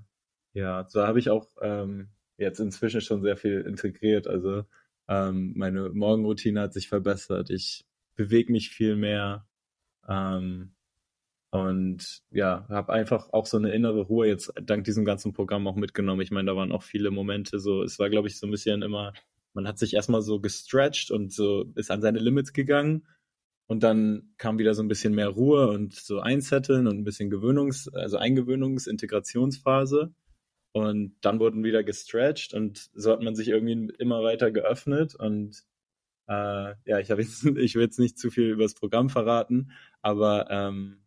[0.54, 4.26] ja, so habe ich auch ähm, jetzt inzwischen schon sehr viel integriert.
[4.26, 4.64] Also
[5.08, 7.50] ähm, meine Morgenroutine hat sich verbessert.
[7.50, 7.84] Ich
[8.16, 9.46] bewege mich viel mehr.
[10.08, 10.74] Ähm,
[11.50, 15.76] und ja, habe einfach auch so eine innere Ruhe jetzt dank diesem ganzen Programm auch
[15.76, 16.20] mitgenommen.
[16.20, 18.82] Ich meine, da waren auch viele Momente so, es war, glaube ich, so ein bisschen
[18.82, 19.12] immer,
[19.54, 23.06] man hat sich erstmal so gestretched und so ist an seine Limits gegangen.
[23.66, 27.30] Und dann kam wieder so ein bisschen mehr Ruhe und so einsetteln und ein bisschen
[27.30, 30.12] Gewöhnungs-, also Eingewöhnungs-, Integrationsphase.
[30.72, 35.64] Und dann wurden wieder gestretched und so hat man sich irgendwie immer weiter geöffnet und
[36.26, 39.70] äh, ja, ich habe jetzt, ich will jetzt nicht zu viel über das Programm verraten,
[40.02, 41.04] aber ähm,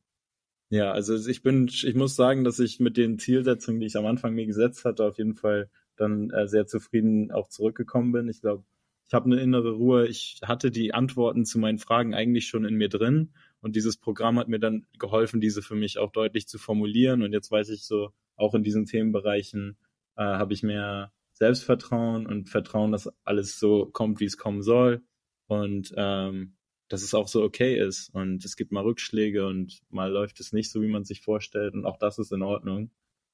[0.70, 4.06] ja, also ich bin, ich muss sagen, dass ich mit den Zielsetzungen, die ich am
[4.06, 8.30] Anfang mir gesetzt hatte, auf jeden Fall dann äh, sehr zufrieden auch zurückgekommen bin.
[8.30, 8.64] Ich glaube,
[9.08, 10.08] ich habe eine innere Ruhe.
[10.08, 14.38] Ich hatte die Antworten zu meinen Fragen eigentlich schon in mir drin und dieses Programm
[14.40, 17.22] hat mir dann geholfen, diese für mich auch deutlich zu formulieren.
[17.24, 19.78] Und jetzt weiß ich so, auch in diesen Themenbereichen
[20.16, 25.02] äh, habe ich mehr Selbstvertrauen und Vertrauen, dass alles so kommt, wie es kommen soll.
[25.48, 26.58] Und ähm,
[26.90, 28.10] dass es auch so okay ist.
[28.14, 31.74] Und es gibt mal Rückschläge und mal läuft es nicht so, wie man sich vorstellt.
[31.74, 32.92] Und auch das ist in Ordnung.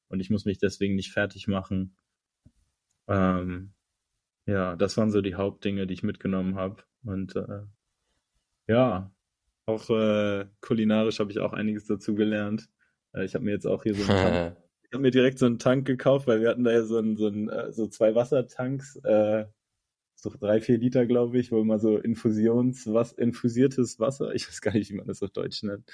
[0.08, 1.96] Und ich muss mich deswegen nicht fertig machen.
[3.08, 3.74] Ähm,
[4.46, 6.84] ja, das waren so die Hauptdinge, die ich mitgenommen habe.
[7.04, 7.62] Und äh,
[8.68, 9.12] ja,
[9.66, 12.70] auch äh, kulinarisch habe ich auch einiges dazu gelernt.
[13.14, 14.56] Äh, ich habe mir jetzt auch hier so einen
[14.94, 17.18] ich habe mir direkt so einen Tank gekauft, weil wir hatten da ja so, ein,
[17.18, 19.46] so, ein, äh, so zwei Wassertanks, äh,
[20.14, 24.62] so drei, vier Liter, glaube ich, wo immer so Infusions, was, infusiertes Wasser, ich weiß
[24.62, 25.92] gar nicht, wie man das auf Deutsch nennt,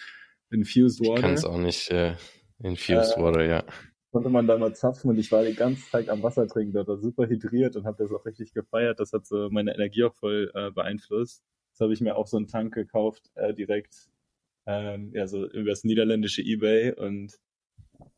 [0.50, 1.16] infused water.
[1.16, 2.16] Ich kann es auch nicht, äh,
[2.62, 3.64] infused äh, water, ja.
[4.12, 6.88] Konnte man da mal zapfen und ich war die ganze Zeit am Wasser trinken, dort
[6.88, 9.00] war super hydriert und habe das auch richtig gefeiert.
[9.00, 11.44] Das hat so meine Energie auch voll äh, beeinflusst.
[11.72, 14.10] Jetzt habe ich mir auch so einen Tank gekauft, äh, direkt,
[14.66, 17.40] ähm, ja, so über das niederländische Ebay und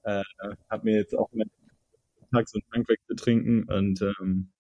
[0.03, 0.23] äh,
[0.69, 1.49] habe mir jetzt auch mit
[2.31, 4.51] Tag so einen Tankwechsel trinken und ähm,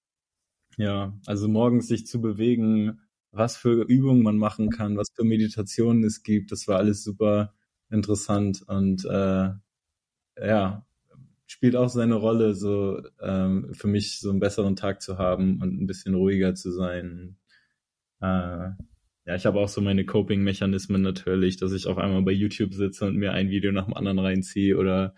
[0.77, 6.03] ja, also morgens sich zu bewegen, was für Übungen man machen kann, was für Meditationen
[6.03, 7.53] es gibt, das war alles super
[7.89, 9.51] interessant und äh,
[10.37, 10.85] ja,
[11.51, 15.81] spielt auch seine Rolle, so ähm, für mich so einen besseren Tag zu haben und
[15.81, 17.35] ein bisschen ruhiger zu sein.
[18.21, 18.69] Äh,
[19.25, 23.05] ja, ich habe auch so meine Coping-Mechanismen natürlich, dass ich auf einmal bei YouTube sitze
[23.05, 25.13] und mir ein Video nach dem anderen reinziehe oder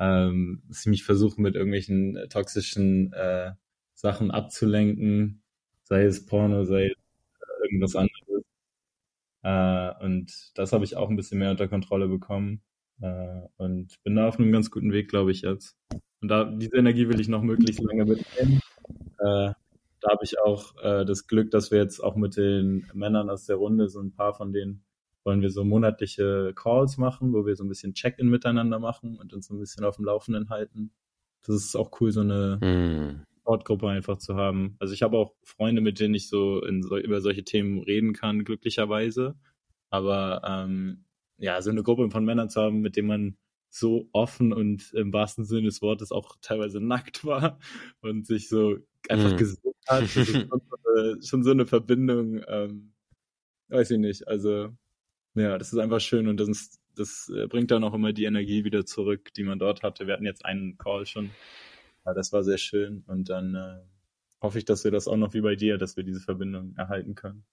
[0.00, 3.52] ähm, dass ich mich versuche mit irgendwelchen toxischen äh,
[3.94, 5.42] Sachen abzulenken,
[5.84, 8.44] sei es Porno, sei es äh, irgendwas anderes.
[9.42, 12.62] Äh, und das habe ich auch ein bisschen mehr unter Kontrolle bekommen
[12.98, 15.76] und bin da auf einem ganz guten Weg, glaube ich jetzt.
[16.20, 18.60] Und da diese Energie will ich noch möglichst lange mitnehmen.
[19.18, 19.52] Äh,
[20.00, 23.46] da habe ich auch äh, das Glück, dass wir jetzt auch mit den Männern aus
[23.46, 24.84] der Runde, so ein paar von denen,
[25.24, 29.32] wollen wir so monatliche Calls machen, wo wir so ein bisschen Check-in miteinander machen und
[29.34, 30.92] uns so ein bisschen auf dem Laufenden halten.
[31.42, 33.24] Das ist auch cool, so eine mm.
[33.40, 34.76] Sportgruppe einfach zu haben.
[34.78, 38.44] Also ich habe auch Freunde, mit denen ich so, so über solche Themen reden kann,
[38.44, 39.34] glücklicherweise.
[39.90, 41.05] Aber ähm,
[41.38, 43.36] ja, so eine Gruppe von Männern zu haben, mit denen man
[43.68, 47.58] so offen und im wahrsten Sinne des Wortes auch teilweise nackt war
[48.00, 48.76] und sich so
[49.08, 49.36] einfach mm.
[49.36, 50.02] gesehen hat.
[50.04, 52.92] Ist schon so eine, schon so eine Verbindung, ähm,
[53.68, 54.26] weiß ich nicht.
[54.28, 54.70] Also
[55.34, 58.64] ja, das ist einfach schön und das, das äh, bringt dann auch immer die Energie
[58.64, 60.06] wieder zurück, die man dort hatte.
[60.06, 61.30] Wir hatten jetzt einen Call schon.
[62.06, 63.78] Ja, das war sehr schön und dann äh,
[64.40, 67.14] hoffe ich, dass wir das auch noch wie bei dir, dass wir diese Verbindung erhalten
[67.14, 67.44] können.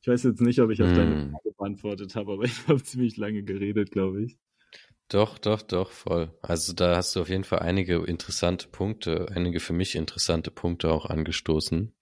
[0.00, 1.30] Ich weiß jetzt nicht, ob ich auf deine hm.
[1.32, 4.38] Frage beantwortet habe, aber ich habe ziemlich lange geredet, glaube ich.
[5.08, 6.36] Doch, doch, doch, voll.
[6.42, 10.92] Also da hast du auf jeden Fall einige interessante Punkte, einige für mich interessante Punkte
[10.92, 11.94] auch angestoßen.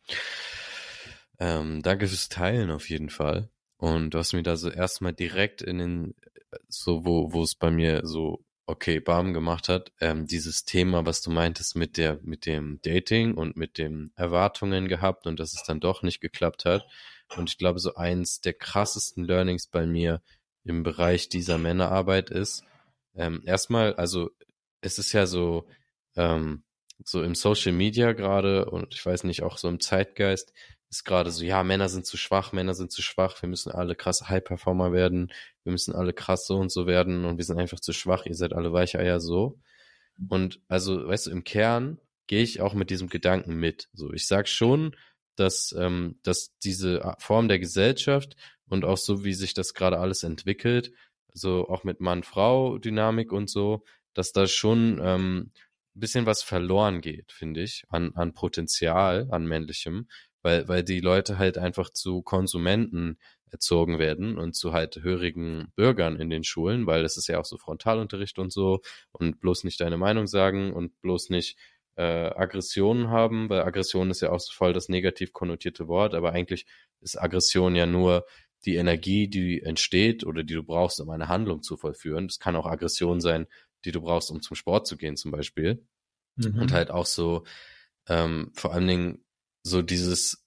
[1.39, 3.51] Ähm, danke fürs Teilen auf jeden Fall.
[3.77, 6.15] Und du hast mir da so erstmal direkt in den
[6.69, 11.21] so, wo, wo es bei mir so, okay, Bam gemacht hat, ähm, dieses Thema, was
[11.23, 15.63] du meintest mit der, mit dem Dating und mit den Erwartungen gehabt und dass es
[15.65, 16.87] dann doch nicht geklappt hat.
[17.37, 20.23] Und ich glaube, so eins der krassesten Learnings bei mir
[20.65, 22.65] im Bereich dieser Männerarbeit ist,
[23.15, 24.31] ähm, erstmal, also
[24.81, 25.67] es ist ja so,
[26.17, 26.65] ähm,
[27.05, 30.53] so im Social Media gerade und ich weiß nicht, auch so im Zeitgeist
[30.89, 33.97] ist gerade so, ja, Männer sind zu schwach, Männer sind zu schwach, wir müssen alle
[33.97, 35.33] krass High-Performer werden,
[35.65, 38.35] wir müssen alle krass so und so werden und wir sind einfach zu schwach, ihr
[38.35, 39.59] seid alle Weicheier so.
[40.29, 43.89] Und also, weißt du, im Kern gehe ich auch mit diesem Gedanken mit.
[43.93, 44.97] So, ich sag schon,
[45.37, 48.37] dass, ähm, dass diese Form der Gesellschaft
[48.69, 50.93] und auch so, wie sich das gerade alles entwickelt,
[51.33, 55.53] so auch mit Mann-Frau-Dynamik und so, dass da schon ähm,
[55.95, 60.09] ein bisschen was verloren geht, finde ich, an, an Potenzial, an männlichem,
[60.43, 63.19] weil, weil die Leute halt einfach zu Konsumenten
[63.51, 67.45] erzogen werden und zu halt hörigen Bürgern in den Schulen, weil das ist ja auch
[67.45, 68.81] so Frontalunterricht und so
[69.13, 71.57] und bloß nicht deine Meinung sagen und bloß nicht
[71.97, 76.33] äh, Aggressionen haben, weil Aggression ist ja auch so voll das negativ konnotierte Wort, aber
[76.33, 76.67] eigentlich
[77.01, 78.27] ist Aggression ja nur
[78.65, 82.29] die Energie, die entsteht oder die du brauchst, um eine Handlung zu vollführen.
[82.29, 83.47] Das kann auch Aggression sein,
[83.85, 85.87] die du brauchst, um zum Sport zu gehen zum Beispiel.
[86.37, 86.59] Mhm.
[86.59, 87.45] Und halt auch so,
[88.09, 89.25] ähm, vor allen Dingen
[89.63, 90.45] so dieses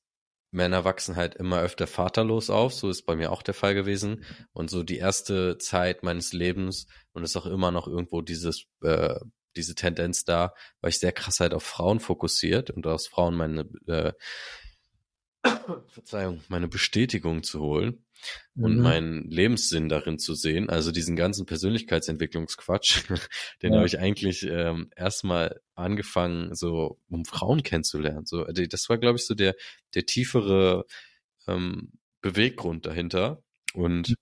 [0.52, 4.24] Männer wachsen halt immer öfter vaterlos auf, so ist bei mir auch der Fall gewesen.
[4.52, 9.20] Und so die erste Zeit meines Lebens und ist auch immer noch irgendwo dieses, äh,
[9.56, 13.70] diese Tendenz da, war ich sehr krass halt auf Frauen fokussiert und aus Frauen meine,
[13.88, 14.14] äh,
[15.88, 18.04] Verzeihung, meine Bestätigung zu holen
[18.56, 18.82] und mhm.
[18.82, 20.70] meinen Lebenssinn darin zu sehen.
[20.70, 23.04] Also diesen ganzen Persönlichkeitsentwicklungsquatsch,
[23.62, 23.78] den ja.
[23.78, 28.26] habe ich eigentlich ähm, erstmal angefangen, so um Frauen kennenzulernen.
[28.26, 29.56] So, also das war, glaube ich, so der
[29.96, 30.86] der tiefere
[31.48, 33.42] ähm, Beweggrund dahinter.
[33.74, 34.16] Und mhm.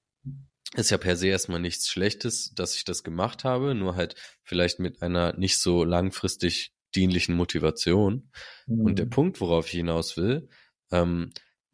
[0.75, 4.79] Ist ja per se erstmal nichts Schlechtes, dass ich das gemacht habe, nur halt vielleicht
[4.79, 8.29] mit einer nicht so langfristig dienlichen Motivation.
[8.65, 8.81] Mhm.
[8.81, 9.11] Und der mhm.
[9.11, 10.49] Punkt, worauf ich hinaus will,
[10.91, 11.31] ähm,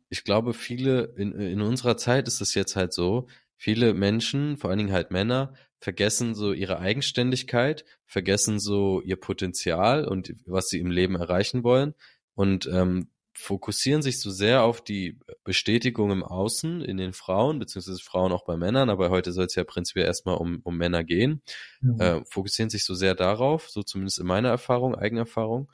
[0.09, 4.69] ich glaube, viele, in, in unserer Zeit ist es jetzt halt so, viele Menschen, vor
[4.69, 10.79] allen Dingen halt Männer, vergessen so ihre Eigenständigkeit, vergessen so ihr Potenzial und was sie
[10.79, 11.93] im Leben erreichen wollen
[12.35, 17.99] und ähm, fokussieren sich so sehr auf die Bestätigung im Außen in den Frauen, beziehungsweise
[18.03, 21.41] Frauen auch bei Männern, aber heute soll es ja prinzipiell erstmal um, um Männer gehen,
[21.81, 21.99] mhm.
[21.99, 25.71] äh, fokussieren sich so sehr darauf, so zumindest in meiner Erfahrung, Eigenerfahrung,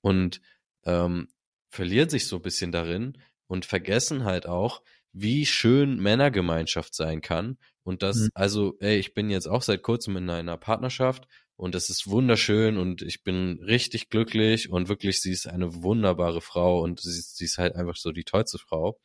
[0.00, 0.40] und
[0.84, 1.28] ähm,
[1.68, 3.18] verlieren sich so ein bisschen darin,
[3.50, 4.80] und vergessen halt auch,
[5.12, 7.58] wie schön Männergemeinschaft sein kann.
[7.82, 8.28] Und das, mhm.
[8.32, 11.26] also, ey, ich bin jetzt auch seit kurzem in einer Partnerschaft
[11.60, 16.40] und das ist wunderschön und ich bin richtig glücklich und wirklich, sie ist eine wunderbare
[16.40, 18.98] Frau und sie, sie ist halt einfach so die tollste Frau.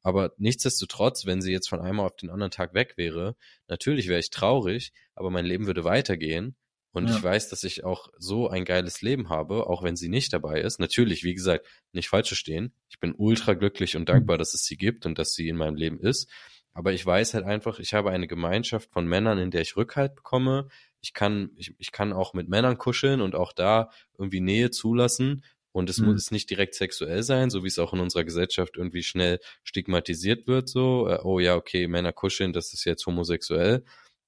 [0.00, 4.20] Aber nichtsdestotrotz, wenn sie jetzt von einem auf den anderen Tag weg wäre, natürlich wäre
[4.20, 6.56] ich traurig, aber mein Leben würde weitergehen
[6.92, 7.14] und ja.
[7.14, 10.62] ich weiß, dass ich auch so ein geiles Leben habe, auch wenn sie nicht dabei
[10.62, 10.80] ist.
[10.80, 12.72] Natürlich, wie gesagt, nicht falsch verstehen.
[12.88, 14.38] Ich bin ultra glücklich und dankbar, mhm.
[14.38, 16.30] dass es sie gibt und dass sie in meinem Leben ist.
[16.72, 20.14] Aber ich weiß halt einfach, ich habe eine Gemeinschaft von Männern, in der ich Rückhalt
[20.14, 20.68] bekomme.
[21.00, 25.44] Ich kann, ich, ich kann auch mit Männern kuscheln und auch da irgendwie Nähe zulassen.
[25.72, 26.12] Und es mhm.
[26.12, 30.46] muss nicht direkt sexuell sein, so wie es auch in unserer Gesellschaft irgendwie schnell stigmatisiert
[30.46, 33.84] wird, so, äh, oh ja, okay, Männer kuscheln, das ist jetzt homosexuell.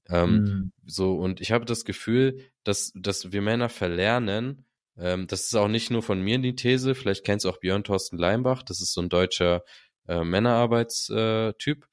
[0.08, 0.72] Ähm, mhm.
[0.86, 4.66] So, und ich habe das Gefühl, dass, dass wir Männer verlernen,
[4.98, 7.84] ähm, das ist auch nicht nur von mir die These, vielleicht kennst du auch Björn
[7.84, 9.64] Thorsten Leimbach, das ist so ein deutscher
[10.08, 11.86] äh, Männerarbeitstyp,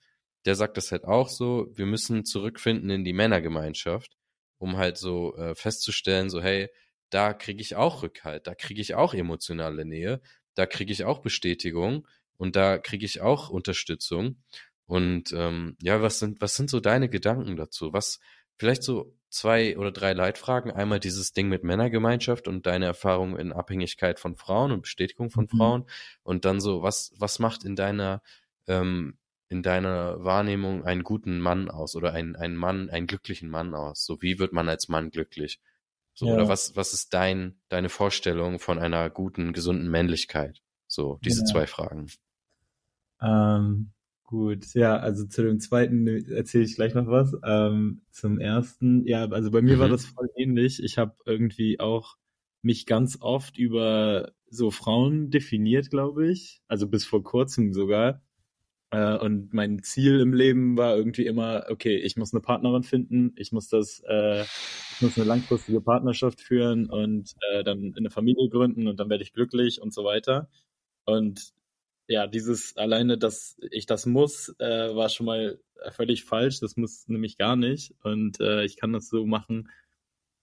[0.46, 4.17] der sagt das halt auch so, wir müssen zurückfinden in die Männergemeinschaft,
[4.58, 6.70] um halt so äh, festzustellen, so hey,
[7.10, 10.22] da kriege ich auch Rückhalt, da kriege ich auch emotionale Nähe,
[10.56, 14.42] da kriege ich auch Bestätigung und da kriege ich auch Unterstützung.
[14.86, 17.94] Und ähm, ja, was sind, was sind so deine Gedanken dazu?
[17.94, 18.20] Was,
[18.58, 20.72] vielleicht so zwei oder drei Leitfragen.
[20.72, 25.48] Einmal dieses Ding mit Männergemeinschaft und deine Erfahrung in Abhängigkeit von Frauen und Bestätigung von
[25.52, 25.58] mhm.
[25.58, 25.86] Frauen.
[26.24, 28.22] Und dann so, was, was macht in deiner,
[28.68, 29.18] ähm,
[29.50, 34.06] in deiner Wahrnehmung einen guten Mann aus oder einen, einen Mann, einen glücklichen Mann aus?
[34.06, 35.60] So, wie wird man als Mann glücklich?
[36.14, 36.34] So, ja.
[36.34, 40.62] oder was, was ist dein, deine Vorstellung von einer guten, gesunden Männlichkeit?
[40.88, 41.46] So, diese ja.
[41.46, 42.08] zwei Fragen.
[43.22, 43.92] Ähm,
[44.28, 47.34] Gut, ja, also zu dem zweiten erzähle ich gleich noch was.
[47.46, 49.80] Ähm, zum ersten, ja, also bei mir mhm.
[49.80, 50.84] war das voll ähnlich.
[50.84, 52.18] Ich habe irgendwie auch
[52.62, 56.62] mich ganz oft über so Frauen definiert, glaube ich.
[56.68, 58.22] Also bis vor kurzem sogar.
[58.92, 63.34] Äh, und mein Ziel im Leben war irgendwie immer, okay, ich muss eine Partnerin finden,
[63.36, 68.50] ich muss das, äh, ich muss eine langfristige Partnerschaft führen und äh, dann eine Familie
[68.50, 70.50] gründen und dann werde ich glücklich und so weiter.
[71.06, 71.54] Und
[72.08, 75.60] ja, dieses alleine, dass ich das muss, äh, war schon mal
[75.92, 76.60] völlig falsch.
[76.60, 77.94] Das muss nämlich gar nicht.
[78.04, 79.70] Und äh, ich kann das so machen,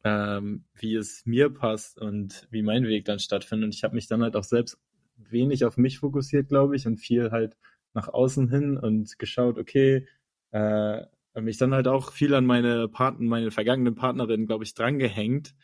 [0.05, 3.67] ähm, wie es mir passt und wie mein Weg dann stattfindet.
[3.67, 4.79] Und ich habe mich dann halt auch selbst
[5.17, 7.57] wenig auf mich fokussiert, glaube ich, und viel halt
[7.95, 10.07] nach außen hin und geschaut, okay,
[10.53, 11.03] äh,
[11.41, 15.55] mich dann halt auch viel an meine Partner, meine vergangenen Partnerin, glaube ich, drangehängt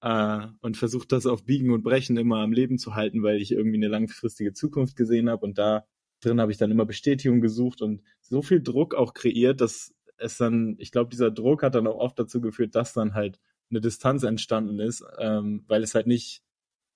[0.00, 3.52] äh, und versucht das auf Biegen und Brechen immer am Leben zu halten, weil ich
[3.52, 5.86] irgendwie eine langfristige Zukunft gesehen habe und da
[6.20, 10.38] drin habe ich dann immer Bestätigung gesucht und so viel Druck auch kreiert, dass es
[10.38, 13.38] dann, ich glaube, dieser Druck hat dann auch oft dazu geführt, dass dann halt
[13.70, 16.42] eine Distanz entstanden ist, ähm, weil es halt nicht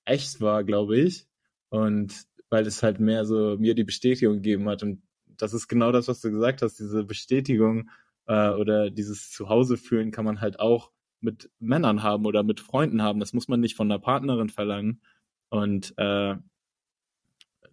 [0.05, 1.27] echt war, glaube ich.
[1.69, 4.83] Und weil es halt mehr so mir die Bestätigung gegeben hat.
[4.83, 7.89] Und das ist genau das, was du gesagt hast, diese Bestätigung
[8.27, 10.91] äh, oder dieses Zuhause fühlen kann man halt auch
[11.21, 13.21] mit Männern haben oder mit Freunden haben.
[13.21, 15.01] Das muss man nicht von einer Partnerin verlangen.
[15.49, 16.37] Und äh,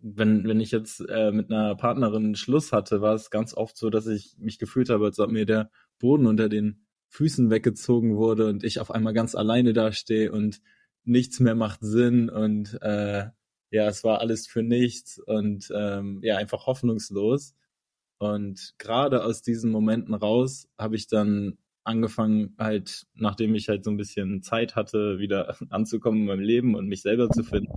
[0.01, 3.89] wenn, wenn ich jetzt äh, mit einer Partnerin Schluss hatte, war es ganz oft so,
[3.89, 8.47] dass ich mich gefühlt habe, als ob mir der Boden unter den Füßen weggezogen wurde
[8.47, 10.61] und ich auf einmal ganz alleine dastehe und
[11.03, 13.27] nichts mehr macht Sinn und äh,
[13.71, 17.55] ja, es war alles für nichts und ähm, ja, einfach hoffnungslos.
[18.19, 23.91] Und gerade aus diesen Momenten raus habe ich dann angefangen, halt, nachdem ich halt so
[23.91, 27.71] ein bisschen Zeit hatte, wieder anzukommen in meinem Leben und mich selber zu finden.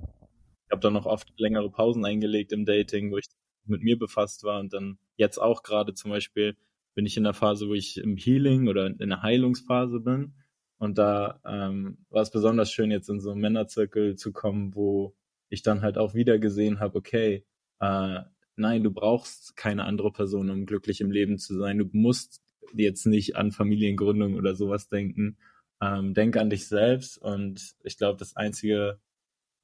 [0.66, 3.26] Ich habe dann noch oft längere Pausen eingelegt im Dating, wo ich
[3.64, 6.56] mit mir befasst war und dann jetzt auch gerade zum Beispiel
[6.94, 10.34] bin ich in der Phase, wo ich im Healing oder in der Heilungsphase bin.
[10.78, 15.14] Und da ähm, war es besonders schön, jetzt in so einen Männerzirkel zu kommen, wo
[15.50, 17.44] ich dann halt auch wieder gesehen habe, okay,
[17.80, 18.20] äh,
[18.56, 21.78] nein, du brauchst keine andere Person, um glücklich im Leben zu sein.
[21.78, 22.42] Du musst
[22.74, 25.36] jetzt nicht an Familiengründung oder sowas denken.
[25.82, 29.00] Ähm, denk an dich selbst und ich glaube, das Einzige,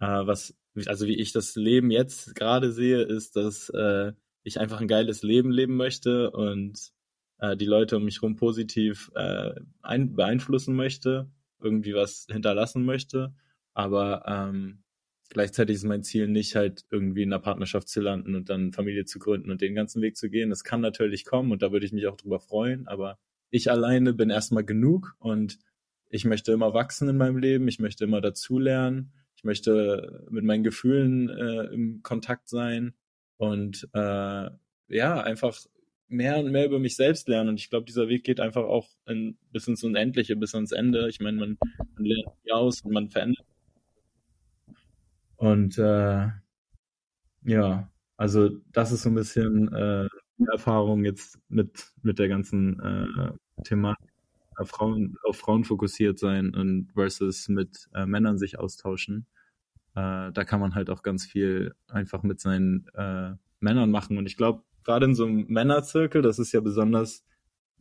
[0.00, 0.56] äh, was,
[0.86, 4.12] also wie ich das Leben jetzt gerade sehe, ist, dass äh,
[4.42, 6.92] ich einfach ein geiles Leben leben möchte und
[7.38, 11.30] äh, die Leute um mich herum positiv äh, ein, beeinflussen möchte,
[11.60, 13.34] irgendwie was hinterlassen möchte.
[13.74, 14.84] Aber ähm,
[15.30, 19.04] gleichzeitig ist mein Ziel nicht halt irgendwie in einer Partnerschaft zu landen und dann Familie
[19.04, 20.50] zu gründen und den ganzen Weg zu gehen.
[20.50, 23.18] Das kann natürlich kommen und da würde ich mich auch drüber freuen, aber
[23.50, 25.58] ich alleine bin erstmal genug und
[26.08, 30.64] ich möchte immer wachsen in meinem Leben, ich möchte immer dazulernen, ich möchte mit meinen
[30.64, 32.94] Gefühlen äh, im Kontakt sein
[33.36, 34.50] und äh,
[34.88, 35.58] ja, einfach
[36.08, 37.50] mehr und mehr über mich selbst lernen.
[37.50, 41.08] Und ich glaube, dieser Weg geht einfach auch in, bis ins Unendliche, bis ans Ende.
[41.08, 41.58] Ich meine, man,
[41.94, 43.44] man lernt aus und man verändert
[45.36, 46.28] und äh,
[47.44, 50.08] ja, also das ist so ein bisschen äh,
[50.38, 54.08] die Erfahrung jetzt mit, mit der ganzen äh, Thematik.
[54.56, 59.26] Auf Frauen, auf Frauen fokussiert sein und versus mit äh, Männern sich austauschen.
[59.94, 64.16] Äh, da kann man halt auch ganz viel einfach mit seinen äh, Männern machen.
[64.16, 67.24] Und ich glaube, gerade in so einem Männerzirkel, das ist ja besonders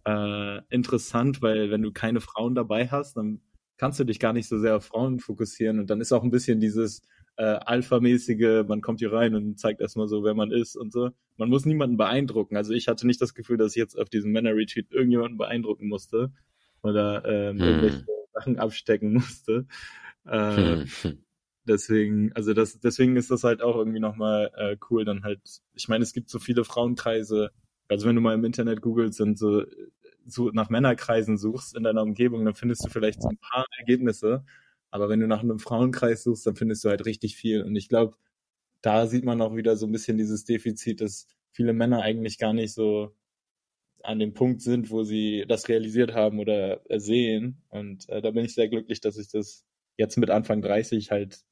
[0.06, 3.42] äh, interessant, weil wenn du keine Frauen dabei hast, dann
[3.78, 6.32] kannst du dich gar nicht so sehr auf Frauen fokussieren und dann ist auch ein
[6.32, 7.02] bisschen dieses,
[7.38, 11.12] äh, Alpha-mäßige, man kommt hier rein und zeigt erstmal so, wer man ist und so.
[11.38, 12.56] Man muss niemanden beeindrucken.
[12.56, 16.32] Also ich hatte nicht das Gefühl, dass ich jetzt auf diesem Männer-Retreat irgendjemanden beeindrucken musste
[16.82, 17.68] oder ähm, hm.
[17.68, 19.66] irgendwelche Sachen abstecken musste.
[20.26, 20.86] Äh,
[21.66, 25.42] deswegen, also das, deswegen ist das halt auch irgendwie nochmal äh, cool, dann halt,
[25.74, 27.52] ich meine, es gibt so viele Frauenkreise,
[27.88, 29.64] also wenn du mal im Internet googelst und so,
[30.26, 34.44] so nach Männerkreisen suchst in deiner Umgebung, dann findest du vielleicht so ein paar Ergebnisse,
[34.96, 37.64] aber wenn du nach einem Frauenkreis suchst, dann findest du halt richtig viel.
[37.64, 38.16] Und ich glaube,
[38.82, 42.54] da sieht man auch wieder so ein bisschen dieses Defizit, dass viele Männer eigentlich gar
[42.54, 43.14] nicht so
[44.04, 47.62] an dem Punkt sind, wo sie das realisiert haben oder sehen.
[47.68, 49.66] Und äh, da bin ich sehr glücklich, dass ich das
[49.98, 51.44] jetzt mit Anfang 30 halt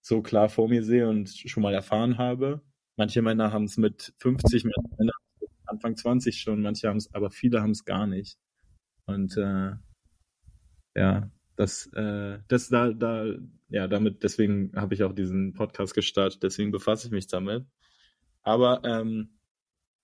[0.00, 2.62] so klar vor mir sehe und schon mal erfahren habe.
[2.94, 4.66] Manche Männer haben es mit 50,
[4.98, 5.12] Männer
[5.66, 8.38] Anfang 20 schon, manche haben es, aber viele haben es gar nicht.
[9.06, 9.72] Und äh,
[10.94, 13.26] ja, das, äh, das da, da,
[13.68, 17.64] ja, damit, deswegen habe ich auch diesen Podcast gestartet, deswegen befasse ich mich damit.
[18.42, 19.30] Aber ähm,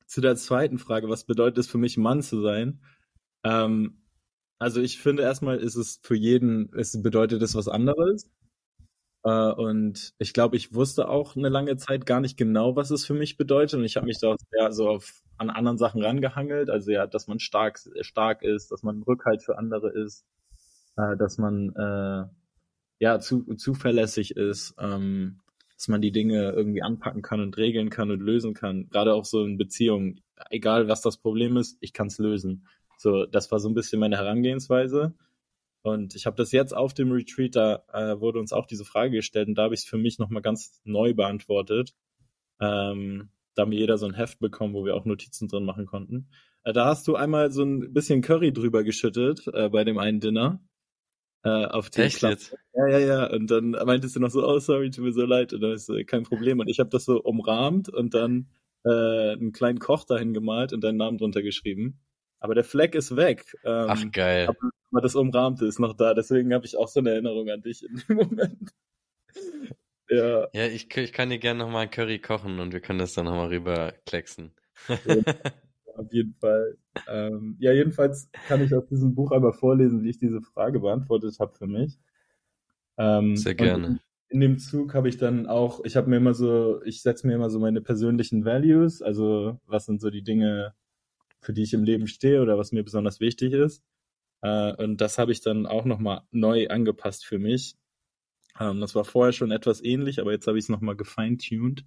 [0.07, 2.81] zu der zweiten Frage, was bedeutet es für mich, Mann zu sein?
[3.45, 4.03] Ähm,
[4.59, 8.31] also ich finde erstmal ist es für jeden, es bedeutet es was anderes.
[9.25, 13.07] Äh, und ich glaube, ich wusste auch eine lange Zeit gar nicht genau, was es
[13.07, 13.79] für mich bedeutet.
[13.79, 16.71] Und ich habe mich da sehr so auf, an anderen Sachen rangehangelt.
[16.71, 20.27] Also ja, dass man stark, stark ist, dass man Rückhalt für andere ist,
[21.01, 22.25] äh, dass man äh,
[22.99, 25.41] ja zu, zuverlässig ist, ähm,
[25.75, 28.89] dass man die Dinge irgendwie anpacken kann und regeln kann und lösen kann.
[28.91, 30.21] Gerade auch so in Beziehungen,
[30.51, 32.67] egal was das Problem ist, ich kann es lösen.
[32.99, 35.15] So, das war so ein bisschen meine Herangehensweise.
[35.83, 39.13] Und ich habe das jetzt auf dem Retreat, da äh, wurde uns auch diese Frage
[39.13, 41.95] gestellt und da habe ich es für mich nochmal ganz neu beantwortet.
[42.61, 45.87] Ähm, da haben wir jeder so ein Heft bekommen, wo wir auch Notizen drin machen
[45.87, 46.29] konnten.
[46.65, 50.21] Äh, da hast du einmal so ein bisschen Curry drüber geschüttet äh, bei dem einen
[50.21, 50.61] Dinner.
[51.43, 52.55] Äh, auf die Echt jetzt?
[52.75, 53.31] Ja, ja, ja.
[53.31, 55.53] Und dann meintest du noch so, oh sorry, tut mir so leid.
[55.53, 56.61] Und dann ist äh, kein Problem.
[56.61, 58.49] Und ich habe das so umrahmt und dann
[58.85, 62.01] äh, einen kleinen Koch dahin gemalt und deinen Namen drunter geschrieben.
[62.41, 63.57] Aber der Fleck ist weg.
[63.65, 64.49] Ähm, Ach geil.
[64.49, 66.15] Aber, aber das Umrahmte ist noch da.
[66.15, 68.71] Deswegen habe ich auch so eine Erinnerung an dich in dem Moment.
[70.09, 70.49] ja.
[70.53, 73.49] Ja, ich, ich kann dir gerne nochmal Curry kochen und wir können das dann nochmal
[73.49, 74.53] rüber klecksen.
[75.97, 76.77] auf jeden Fall.
[77.09, 81.37] Ähm, ja, jedenfalls kann ich aus diesem Buch einmal vorlesen, wie ich diese Frage beantwortet
[81.39, 81.99] habe für mich.
[82.99, 84.01] Ähm, Sehr gerne.
[84.29, 87.35] In, dem Zug habe ich dann auch, ich habe mir immer so, ich setze mir
[87.35, 90.75] immer so meine persönlichen Values, also was sind so die Dinge,
[91.41, 93.83] für die ich im Leben stehe oder was mir besonders wichtig ist.
[94.43, 97.77] Äh, und das habe ich dann auch nochmal neu angepasst für mich.
[98.59, 101.85] Ähm, das war vorher schon etwas ähnlich, aber jetzt habe ich es nochmal gefeintuned.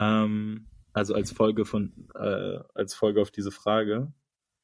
[0.00, 4.12] Ähm, also als Folge von, äh, als Folge auf diese Frage.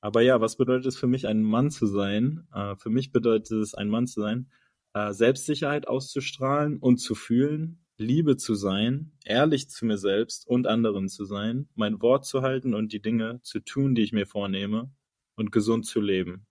[0.01, 2.47] Aber ja, was bedeutet es für mich, ein Mann zu sein?
[2.53, 4.51] Äh, für mich bedeutet es, ein Mann zu sein,
[4.95, 11.09] äh, Selbstsicherheit auszustrahlen und zu fühlen, Liebe zu sein, ehrlich zu mir selbst und anderen
[11.09, 14.93] zu sein, mein Wort zu halten und die Dinge zu tun, die ich mir vornehme
[15.37, 16.47] und gesund zu leben.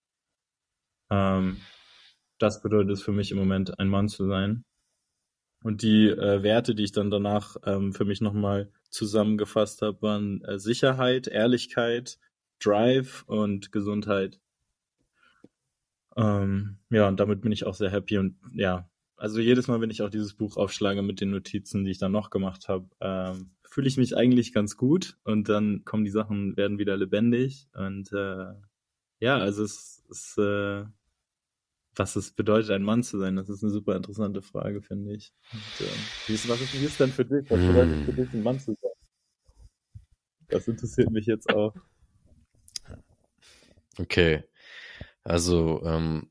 [1.09, 1.57] Ähm,
[2.39, 4.63] das bedeutet es für mich im Moment, ein Mann zu sein.
[5.63, 10.41] Und die äh, Werte, die ich dann danach ähm, für mich nochmal zusammengefasst habe, waren
[10.43, 12.19] äh, Sicherheit, Ehrlichkeit,
[12.59, 14.39] Drive und Gesundheit.
[16.15, 18.87] Ähm, ja, und damit bin ich auch sehr happy und ja,
[19.17, 22.11] also jedes Mal, wenn ich auch dieses Buch aufschlage mit den Notizen, die ich dann
[22.11, 26.55] noch gemacht habe, ähm, fühle ich mich eigentlich ganz gut und dann kommen die Sachen,
[26.55, 28.53] werden wieder lebendig und äh,
[29.19, 30.85] ja, also es ist äh,
[31.95, 35.33] was es bedeutet, ein Mann zu sein, das ist eine super interessante Frage, finde ich.
[35.51, 35.91] Und, äh,
[36.27, 37.49] wie ist, was ist, wie ist denn für dich?
[37.49, 38.91] Was bedeutet für dich, ein Mann zu sein?
[40.47, 41.73] Das interessiert mich jetzt auch.
[43.97, 44.43] Okay.
[45.23, 46.29] Also, ähm,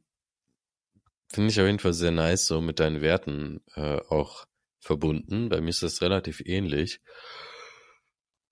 [1.32, 4.46] finde ich auf jeden Fall sehr nice, so mit deinen Werten äh, auch
[4.80, 5.48] verbunden.
[5.48, 7.00] Bei mir ist das relativ ähnlich.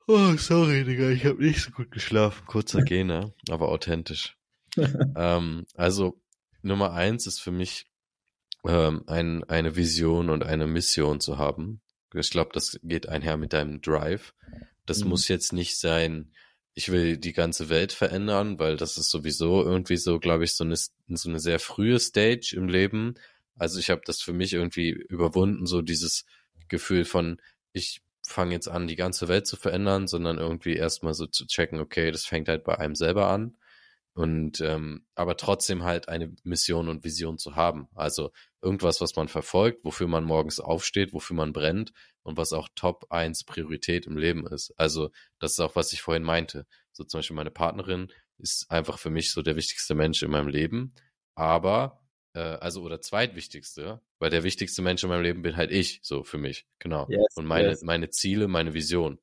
[0.07, 2.47] Oh, sorry, Digga, ich habe nicht so gut geschlafen.
[2.47, 4.37] Kurzer Gene, aber authentisch.
[5.17, 6.21] ähm, also,
[6.63, 7.87] Nummer eins ist für mich
[8.67, 11.81] ähm, ein, eine Vision und eine Mission zu haben.
[12.15, 14.35] Ich glaube, das geht einher mit deinem Drive.
[14.87, 15.11] Das mhm.
[15.11, 16.33] muss jetzt nicht sein,
[16.75, 20.65] ich will die ganze Welt verändern, weil das ist sowieso irgendwie so, glaube ich, so
[20.65, 23.15] eine, so eine sehr frühe Stage im Leben.
[23.59, 26.25] Also ich habe das für mich irgendwie überwunden, so dieses
[26.69, 27.41] Gefühl von,
[27.73, 31.81] ich fange jetzt an, die ganze Welt zu verändern, sondern irgendwie erstmal so zu checken,
[31.81, 33.57] okay, das fängt halt bei einem selber an.
[34.15, 37.89] Und ähm, aber trotzdem halt eine Mission und Vision zu haben.
[37.95, 41.93] Also irgendwas, was man verfolgt, wofür man morgens aufsteht, wofür man brennt
[42.23, 44.75] und was auch Top 1 Priorität im Leben ist.
[44.77, 46.67] Also das ist auch, was ich vorhin meinte.
[46.93, 50.49] So zum Beispiel meine Partnerin ist einfach für mich so der wichtigste Mensch in meinem
[50.49, 50.95] Leben.
[51.35, 52.01] Aber,
[52.35, 56.25] äh, also oder zweitwichtigste, weil der wichtigste Mensch in meinem Leben bin halt ich, so
[56.25, 57.07] für mich, genau.
[57.09, 57.83] Yes, und meine, yes.
[57.83, 59.19] meine Ziele, meine Vision.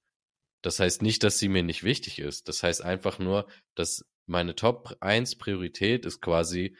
[0.63, 2.47] Das heißt nicht, dass sie mir nicht wichtig ist.
[2.47, 6.75] Das heißt einfach nur, dass meine Top 1 Priorität ist quasi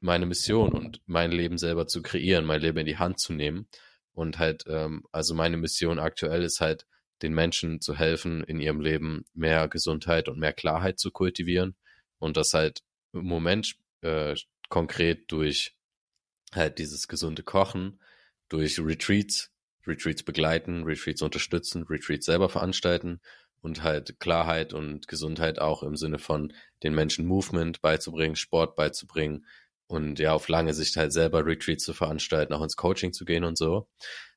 [0.00, 3.68] meine Mission und mein Leben selber zu kreieren, mein Leben in die Hand zu nehmen.
[4.12, 6.86] Und halt, ähm, also meine Mission aktuell ist halt,
[7.22, 11.74] den Menschen zu helfen, in ihrem Leben mehr Gesundheit und mehr Klarheit zu kultivieren.
[12.18, 12.82] Und das halt
[13.14, 14.34] im Moment äh,
[14.68, 15.74] konkret durch
[16.52, 18.00] halt dieses gesunde Kochen,
[18.48, 19.50] durch Retreats,
[19.86, 23.20] Retreats begleiten, Retreats unterstützen, Retreats selber veranstalten
[23.66, 26.52] und halt Klarheit und Gesundheit auch im Sinne von
[26.84, 29.44] den Menschen Movement beizubringen, Sport beizubringen
[29.88, 33.42] und ja auf lange Sicht halt selber Retreats zu veranstalten, auch ins Coaching zu gehen
[33.42, 33.88] und so.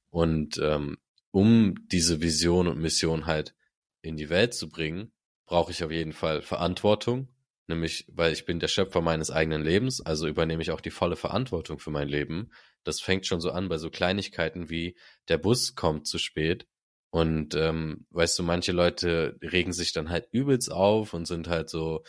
[0.10, 0.98] Und ähm,
[1.30, 3.54] um diese Vision und Mission halt
[4.02, 5.12] in die Welt zu bringen,
[5.46, 7.28] brauche ich auf jeden Fall Verantwortung,
[7.68, 11.16] nämlich weil ich bin der Schöpfer meines eigenen Lebens, also übernehme ich auch die volle
[11.16, 12.50] Verantwortung für mein Leben.
[12.84, 16.66] Das fängt schon so an bei so Kleinigkeiten wie der Bus kommt zu spät
[17.12, 21.70] und ähm, weißt du, manche Leute regen sich dann halt übelst auf und sind halt
[21.70, 22.04] so,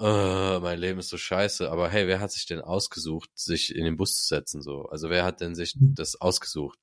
[0.00, 1.70] äh, mein Leben ist so scheiße.
[1.70, 4.62] Aber hey, wer hat sich denn ausgesucht, sich in den Bus zu setzen?
[4.62, 5.94] So, also wer hat denn sich mhm.
[5.94, 6.78] das ausgesucht?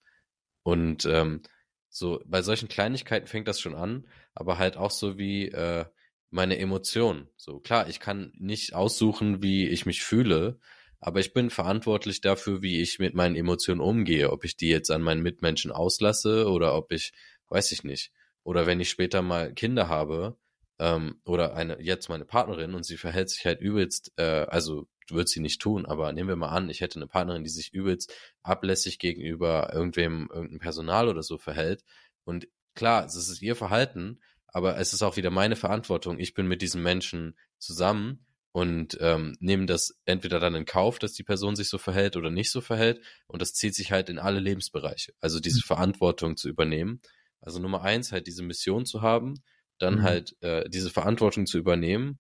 [0.64, 1.42] Und ähm,
[1.90, 5.86] so bei solchen Kleinigkeiten fängt das schon an, aber halt auch so wie äh,
[6.30, 7.28] meine Emotionen.
[7.36, 10.60] So klar, ich kann nicht aussuchen, wie ich mich fühle,
[11.00, 14.92] aber ich bin verantwortlich dafür, wie ich mit meinen Emotionen umgehe, ob ich die jetzt
[14.92, 17.14] an meinen Mitmenschen auslasse oder ob ich
[17.50, 18.12] weiß ich nicht.
[18.44, 20.38] Oder wenn ich später mal Kinder habe,
[20.80, 25.28] ähm, oder eine, jetzt meine Partnerin und sie verhält sich halt übelst, äh, also wird
[25.28, 28.14] sie nicht tun, aber nehmen wir mal an, ich hätte eine Partnerin, die sich übelst
[28.44, 31.84] ablässig gegenüber irgendwem, irgendeinem Personal oder so verhält
[32.24, 36.20] und klar, es ist ihr Verhalten, aber es ist auch wieder meine Verantwortung.
[36.20, 41.14] Ich bin mit diesen Menschen zusammen und ähm, nehme das entweder dann in Kauf, dass
[41.14, 43.02] die Person sich so verhält oder nicht so verhält.
[43.28, 45.14] Und das zieht sich halt in alle Lebensbereiche.
[45.20, 45.68] Also diese mhm.
[45.68, 47.02] Verantwortung zu übernehmen.
[47.42, 49.36] Also Nummer eins, halt diese Mission zu haben,
[49.78, 50.04] dann mhm.
[50.04, 52.20] halt äh, diese Verantwortung zu übernehmen,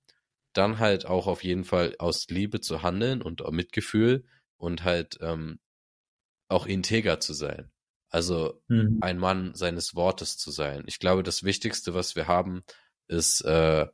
[0.53, 4.25] dann halt auch auf jeden Fall aus Liebe zu handeln und Mitgefühl
[4.57, 5.59] und halt ähm,
[6.47, 7.71] auch integer zu sein.
[8.09, 8.97] Also mhm.
[9.01, 10.83] ein Mann seines Wortes zu sein.
[10.87, 12.63] Ich glaube, das Wichtigste, was wir haben,
[13.07, 13.85] ist, äh,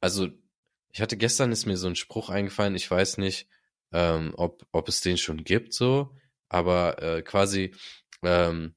[0.00, 0.28] also
[0.90, 3.48] ich hatte gestern ist mir so ein Spruch eingefallen, ich weiß nicht,
[3.92, 6.14] ähm, ob, ob es den schon gibt, so,
[6.48, 7.74] aber äh, quasi,
[8.22, 8.74] ähm,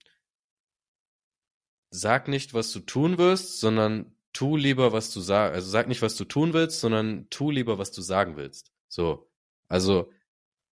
[1.91, 5.53] sag nicht, was du tun wirst, sondern tu lieber, was du sagst.
[5.53, 8.71] Also sag nicht, was du tun willst, sondern tu lieber, was du sagen willst.
[8.87, 9.29] So.
[9.67, 10.11] Also,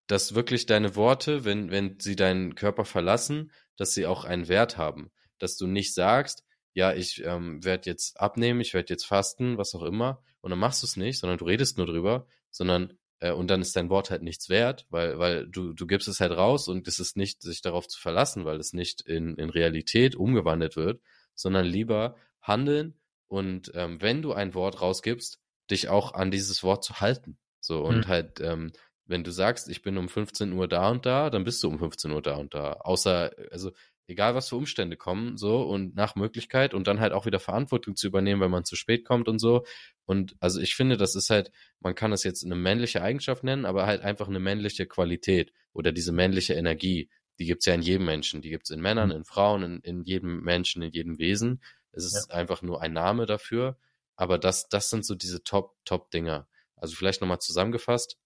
[0.07, 4.77] dass wirklich deine Worte, wenn, wenn sie deinen Körper verlassen, dass sie auch einen Wert
[4.77, 5.11] haben.
[5.37, 6.43] Dass du nicht sagst,
[6.73, 10.59] ja, ich ähm, werde jetzt abnehmen, ich werde jetzt fasten, was auch immer, und dann
[10.59, 13.89] machst du es nicht, sondern du redest nur drüber, sondern äh, und dann ist dein
[13.89, 17.17] Wort halt nichts wert, weil, weil du, du gibst es halt raus und es ist
[17.17, 21.01] nicht, sich darauf zu verlassen, weil es nicht in, in Realität umgewandelt wird,
[21.35, 25.39] sondern lieber handeln und ähm, wenn du ein Wort rausgibst,
[25.69, 27.37] dich auch an dieses Wort zu halten.
[27.61, 28.07] So und hm.
[28.07, 28.71] halt, ähm,
[29.05, 31.79] wenn du sagst, ich bin um 15 Uhr da und da, dann bist du um
[31.79, 32.73] 15 Uhr da und da.
[32.73, 33.71] Außer, also
[34.07, 37.95] egal was für Umstände kommen, so und nach Möglichkeit und dann halt auch wieder Verantwortung
[37.95, 39.65] zu übernehmen, wenn man zu spät kommt und so.
[40.09, 41.51] Und also ich finde, das ist halt,
[41.81, 45.91] man kann das jetzt eine männliche Eigenschaft nennen, aber halt einfach eine männliche Qualität oder
[45.91, 47.11] diese männliche Energie.
[47.37, 48.41] Die gibt's ja in jedem Menschen.
[48.41, 49.17] Die gibt's in Männern, mhm.
[49.17, 51.61] in Frauen, in, in jedem Menschen, in jedem Wesen.
[51.91, 52.35] Es ist ja.
[52.37, 53.77] einfach nur ein Name dafür.
[54.15, 56.47] Aber das, das sind so diese Top, Top-Dinger.
[56.75, 58.17] Also vielleicht nochmal zusammengefasst,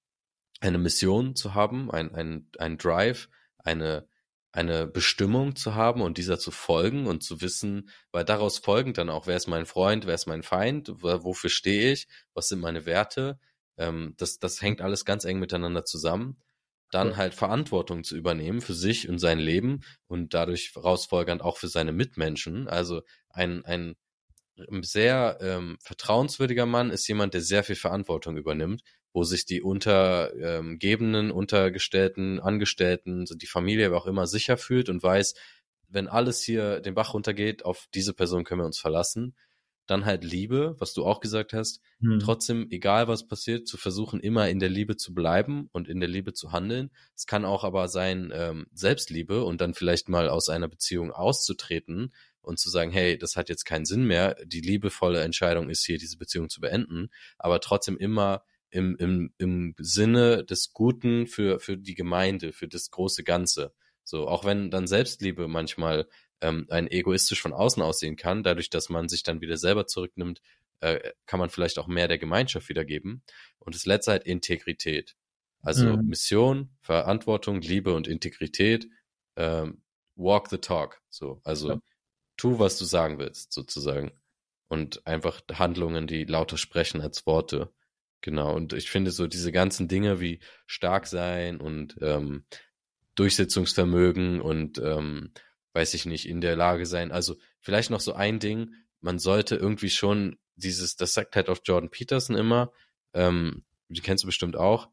[0.62, 3.28] eine Mission zu haben, ein, ein, ein Drive,
[3.58, 4.08] eine,
[4.54, 9.10] eine Bestimmung zu haben und dieser zu folgen und zu wissen, weil daraus folgend dann
[9.10, 12.86] auch, wer ist mein Freund, wer ist mein Feind, wofür stehe ich, was sind meine
[12.86, 13.40] Werte,
[13.78, 16.38] ähm, das, das hängt alles ganz eng miteinander zusammen.
[16.92, 17.18] Dann ja.
[17.18, 21.92] halt Verantwortung zu übernehmen für sich und sein Leben und dadurch rausfolgernd auch für seine
[21.92, 22.68] Mitmenschen.
[22.68, 23.96] Also ein, ein
[24.82, 31.26] sehr ähm, vertrauenswürdiger Mann ist jemand, der sehr viel Verantwortung übernimmt, wo sich die Untergebenen,
[31.28, 35.36] ähm, Untergestellten, Angestellten, so die Familie aber auch immer sicher fühlt und weiß,
[35.88, 39.36] wenn alles hier den Bach runtergeht, auf diese Person können wir uns verlassen.
[39.86, 41.82] Dann halt Liebe, was du auch gesagt hast.
[42.00, 42.20] Hm.
[42.20, 46.08] Trotzdem, egal was passiert, zu versuchen, immer in der Liebe zu bleiben und in der
[46.08, 46.90] Liebe zu handeln.
[47.16, 52.14] Es kann auch aber sein, ähm, Selbstliebe und dann vielleicht mal aus einer Beziehung auszutreten,
[52.44, 54.36] und zu sagen, hey, das hat jetzt keinen Sinn mehr.
[54.46, 59.76] Die liebevolle Entscheidung ist hier, diese Beziehung zu beenden, aber trotzdem immer im, im, im
[59.78, 63.74] Sinne des Guten für, für die Gemeinde, für das große Ganze.
[64.04, 66.08] So, auch wenn dann Selbstliebe manchmal
[66.42, 70.42] ähm, ein egoistisch von außen aussehen kann, dadurch, dass man sich dann wieder selber zurücknimmt,
[70.82, 73.24] äh, kann man vielleicht auch mehr der Gemeinschaft wiedergeben.
[73.60, 75.16] Und das letzte halt Integrität.
[75.62, 76.08] Also mhm.
[76.08, 78.90] Mission, Verantwortung, Liebe und Integrität,
[79.38, 79.84] ähm,
[80.16, 81.02] walk the talk.
[81.10, 81.80] So, also ja
[82.44, 84.12] tu, was du sagen willst, sozusagen.
[84.68, 87.72] Und einfach Handlungen, die lauter sprechen als Worte.
[88.20, 88.54] Genau.
[88.54, 92.44] Und ich finde so diese ganzen Dinge wie stark sein und ähm,
[93.16, 95.32] Durchsetzungsvermögen und ähm,
[95.72, 97.14] weiß ich nicht, in der Lage sein.
[97.14, 101.60] Also vielleicht noch so ein Ding, man sollte irgendwie schon dieses, das sagt halt auch
[101.64, 102.74] Jordan Peterson immer,
[103.14, 104.90] ähm, die kennst du bestimmt auch,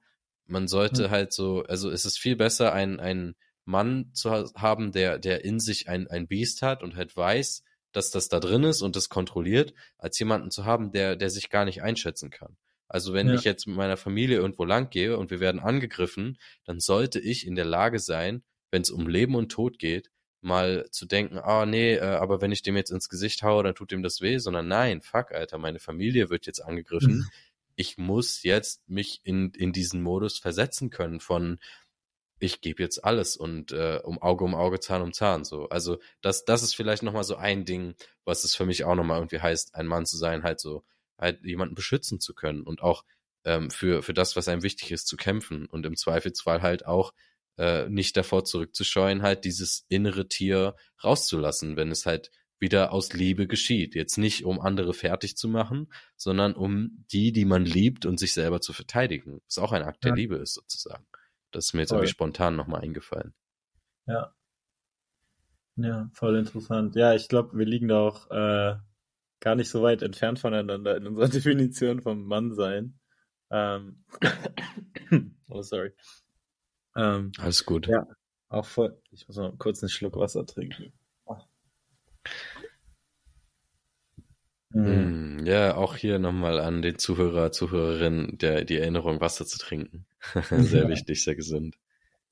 [0.47, 1.11] man sollte mhm.
[1.11, 3.35] halt so, also es ist viel besser, ein, ein
[3.71, 7.63] Mann zu haben, der, der in sich ein, ein Biest hat und halt weiß,
[7.93, 11.51] dass das da drin ist und das kontrolliert, als jemanden zu haben, der, der sich
[11.51, 12.57] gar nicht einschätzen kann.
[12.89, 13.35] Also wenn ja.
[13.35, 17.47] ich jetzt mit meiner Familie irgendwo lang gehe und wir werden angegriffen, dann sollte ich
[17.47, 20.11] in der Lage sein, wenn es um Leben und Tod geht,
[20.41, 23.75] mal zu denken, ah nee, äh, aber wenn ich dem jetzt ins Gesicht haue, dann
[23.75, 27.19] tut dem das weh, sondern nein, fuck, Alter, meine Familie wird jetzt angegriffen.
[27.19, 27.29] Mhm.
[27.77, 31.59] Ich muss jetzt mich in, in diesen Modus versetzen können von,
[32.41, 35.45] ich gebe jetzt alles und äh, um Auge um Auge, Zahn um Zahn.
[35.45, 35.69] So.
[35.69, 39.19] Also das, das ist vielleicht nochmal so ein Ding, was es für mich auch nochmal
[39.19, 40.85] irgendwie heißt, ein Mann zu sein, halt so,
[41.19, 43.05] halt jemanden beschützen zu können und auch
[43.45, 47.13] ähm, für, für das, was einem wichtig ist, zu kämpfen und im Zweifelsfall halt auch
[47.59, 53.47] äh, nicht davor zurückzuscheuen, halt dieses innere Tier rauszulassen, wenn es halt wieder aus Liebe
[53.47, 53.95] geschieht.
[53.95, 58.35] Jetzt nicht, um andere fertig zu machen, sondern um die, die man liebt und sich
[58.35, 59.41] selber zu verteidigen.
[59.47, 60.11] Was auch ein Akt ja.
[60.11, 61.05] der Liebe ist, sozusagen.
[61.51, 61.99] Das ist mir jetzt voll.
[61.99, 63.35] irgendwie spontan nochmal eingefallen.
[64.07, 64.35] Ja.
[65.77, 66.95] Ja, voll interessant.
[66.97, 68.77] Ja, ich glaube, wir liegen da auch äh,
[69.41, 72.99] gar nicht so weit entfernt voneinander in unserer Definition vom Mannsein.
[73.51, 74.05] Ähm,
[75.49, 75.93] oh, sorry.
[76.97, 77.87] Ähm, Alles gut.
[77.87, 78.07] Ja,
[78.49, 79.01] auch voll.
[79.11, 80.93] Ich muss mal kurz einen Schluck Wasser trinken.
[84.73, 85.45] Mhm.
[85.45, 90.07] Ja, auch hier nochmal an den Zuhörer, Zuhörerinnen der, die Erinnerung, Wasser zu trinken.
[90.51, 91.77] sehr wichtig, sehr gesund.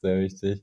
[0.02, 0.62] Sehr wichtig.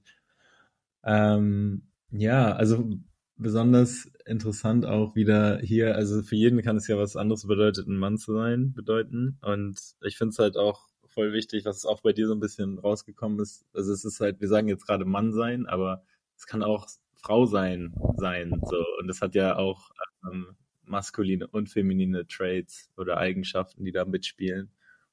[1.03, 2.97] Ähm, ja, also
[3.37, 7.97] besonders interessant auch wieder hier, also für jeden kann es ja was anderes bedeutet, ein
[7.97, 9.37] Mann zu sein, bedeuten.
[9.41, 12.79] Und ich finde es halt auch voll wichtig, was auch bei dir so ein bisschen
[12.79, 13.65] rausgekommen ist.
[13.73, 16.03] Also es ist halt, wir sagen jetzt gerade Mann sein, aber
[16.37, 18.77] es kann auch Frau sein, sein, so.
[18.99, 19.91] Und es hat ja auch
[20.31, 20.55] ähm,
[20.87, 24.71] maskuline und feminine Traits oder Eigenschaften, die da mitspielen.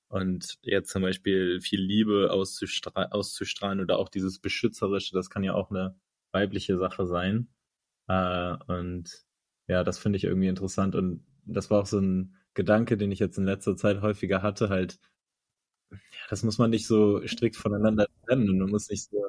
[0.08, 5.54] Und jetzt zum Beispiel viel Liebe auszustra auszustrahlen oder auch dieses Beschützerische, das kann ja
[5.54, 5.96] auch eine
[6.32, 7.48] weibliche Sache sein.
[8.08, 9.24] Äh, und
[9.68, 10.94] ja, das finde ich irgendwie interessant.
[10.94, 14.68] Und das war auch so ein Gedanke, den ich jetzt in letzter Zeit häufiger hatte,
[14.68, 14.98] halt,
[15.90, 15.98] ja,
[16.30, 19.28] das muss man nicht so strikt voneinander trennen und man muss nicht so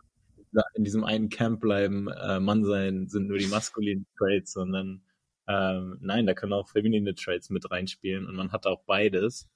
[0.75, 5.01] in diesem einen Camp bleiben, äh, Mann sein sind nur die maskulinen Traits, sondern
[5.47, 9.49] ähm, nein, da können auch feminine Traits mit reinspielen und man hat auch beides.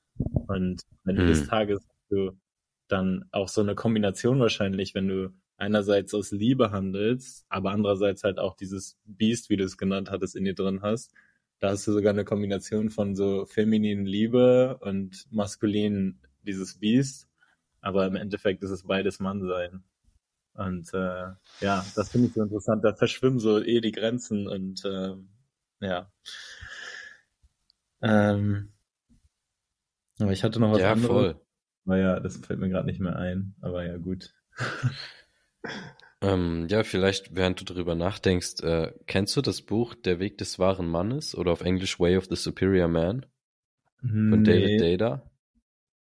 [0.48, 1.28] Und wenn hm.
[1.28, 2.32] des Tages du
[2.88, 8.40] dann auch so eine Kombination wahrscheinlich, wenn du einerseits aus Liebe handelst, aber andererseits halt
[8.40, 11.14] auch dieses Beast, wie du es genannt hattest, in dir drin hast,
[11.60, 17.28] da hast du sogar eine Kombination von so femininen Liebe und maskulinen dieses Beast,
[17.82, 19.84] aber im Endeffekt ist es beides Mannsein.
[20.54, 21.28] Und äh,
[21.62, 22.84] ja, das finde ich so interessant.
[22.84, 25.16] Da verschwimmen so eh die Grenzen und äh,
[25.80, 26.12] ja.
[28.02, 28.74] Ähm,
[30.20, 31.08] aber ich hatte noch was ja, anderes.
[31.08, 31.42] Voll.
[31.86, 34.34] Naja, das fällt mir gerade nicht mehr ein, aber ja, gut.
[36.22, 40.60] ähm, ja, vielleicht, während du darüber nachdenkst, äh, kennst du das Buch Der Weg des
[40.60, 43.26] wahren Mannes oder auf Englisch Way of the Superior Man
[44.02, 44.44] von nee.
[44.44, 45.32] David Data?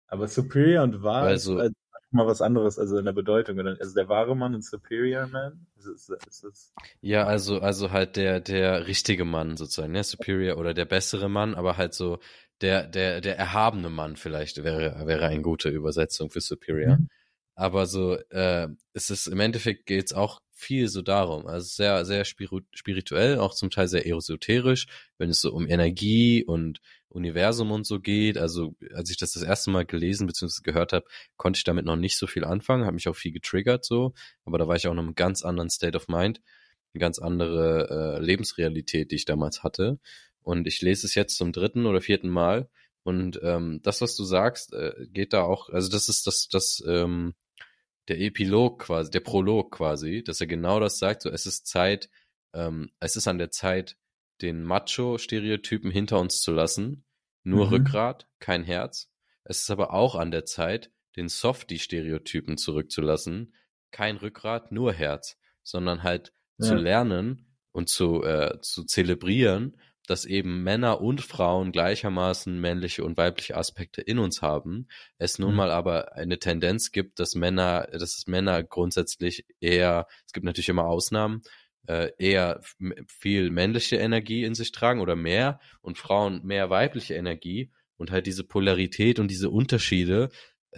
[0.08, 1.72] Aber Superior und wahr also, ist,
[2.16, 3.58] mal was anderes, also in der Bedeutung.
[3.60, 5.66] Also der wahre Mann und Superior Man?
[5.78, 10.02] Ist, ist, ist, ist ja, also, also halt der, der richtige Mann sozusagen, ne?
[10.02, 12.18] Superior oder der bessere Mann, aber halt so
[12.60, 16.96] der, der, der erhabene Mann vielleicht wäre, wäre eine gute Übersetzung für Superior.
[16.96, 17.08] Mhm.
[17.54, 21.46] Aber so, äh, es ist im Endeffekt geht's auch viel so darum.
[21.46, 24.86] Also sehr, sehr spirituell, auch zum Teil sehr esoterisch,
[25.18, 28.38] wenn es so um Energie und Universum und so geht.
[28.38, 30.62] Also als ich das das erste Mal gelesen bzw.
[30.62, 33.84] gehört habe, konnte ich damit noch nicht so viel anfangen, habe mich auch viel getriggert
[33.84, 36.40] so, aber da war ich auch in einem ganz anderen State of Mind,
[36.94, 39.98] eine ganz andere äh, Lebensrealität, die ich damals hatte.
[40.42, 42.68] Und ich lese es jetzt zum dritten oder vierten Mal.
[43.02, 46.82] Und ähm, das, was du sagst, äh, geht da auch, also das ist das, das,
[46.86, 47.34] ähm,
[48.08, 52.08] der Epilog quasi, der Prolog quasi, dass er genau das sagt, so es ist Zeit,
[52.54, 53.96] ähm, es ist an der Zeit,
[54.42, 57.04] den Macho-Stereotypen hinter uns zu lassen.
[57.42, 57.72] Nur mhm.
[57.72, 59.10] Rückgrat, kein Herz.
[59.44, 63.54] Es ist aber auch an der Zeit, den Softie-Stereotypen zurückzulassen.
[63.90, 65.38] Kein Rückgrat, nur Herz.
[65.62, 66.66] Sondern halt ja.
[66.66, 69.76] zu lernen und zu, äh, zu zelebrieren,
[70.06, 74.88] dass eben Männer und Frauen gleichermaßen männliche und weibliche Aspekte in uns haben.
[75.18, 75.56] Es nun mhm.
[75.56, 80.68] mal aber eine Tendenz gibt, dass Männer, dass es Männer grundsätzlich eher, es gibt natürlich
[80.68, 81.42] immer Ausnahmen,
[81.86, 82.60] äh, eher
[83.06, 88.26] viel männliche Energie in sich tragen oder mehr und Frauen mehr weibliche Energie und halt
[88.26, 90.30] diese Polarität und diese Unterschiede.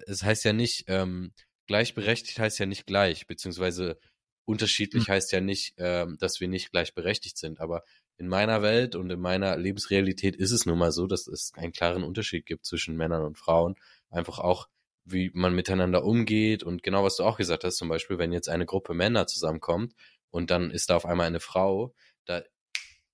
[0.07, 1.33] Es heißt ja nicht, ähm,
[1.67, 3.99] gleichberechtigt heißt ja nicht gleich, beziehungsweise
[4.45, 5.13] unterschiedlich mhm.
[5.13, 7.61] heißt ja nicht, ähm, dass wir nicht gleichberechtigt sind.
[7.61, 7.85] Aber
[8.17, 11.73] in meiner Welt und in meiner Lebensrealität ist es nun mal so, dass es einen
[11.73, 13.77] klaren Unterschied gibt zwischen Männern und Frauen.
[14.11, 14.69] Einfach auch,
[15.05, 18.49] wie man miteinander umgeht und genau was du auch gesagt hast, zum Beispiel, wenn jetzt
[18.49, 19.95] eine Gruppe Männer zusammenkommt
[20.31, 22.43] und dann ist da auf einmal eine Frau, da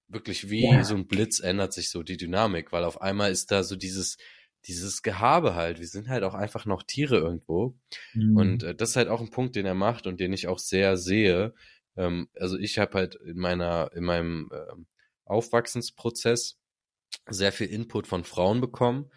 [0.09, 0.85] wirklich wie ja.
[0.85, 4.17] so ein Blitz ändert sich so die Dynamik, weil auf einmal ist da so dieses,
[4.67, 5.81] dieses Gehabe halt.
[5.81, 7.77] Wir sind halt auch einfach noch Tiere irgendwo.
[8.15, 8.37] Mhm.
[8.37, 10.59] Und äh, das ist halt auch ein Punkt, den er macht und den ich auch
[10.59, 11.55] sehr sehe.
[11.97, 14.75] Ähm, also ich habe halt in meiner, in meinem äh,
[15.25, 16.59] Aufwachsensprozess
[17.29, 19.11] sehr viel Input von Frauen bekommen.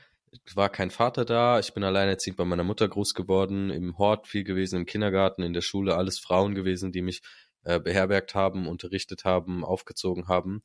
[0.45, 4.27] Es war kein Vater da, ich bin alleinerziehend bei meiner Mutter groß geworden, im Hort
[4.27, 7.21] viel gewesen, im Kindergarten, in der Schule, alles Frauen gewesen, die mich
[7.67, 10.61] äh, beherbergt haben, unterrichtet haben, aufgezogen haben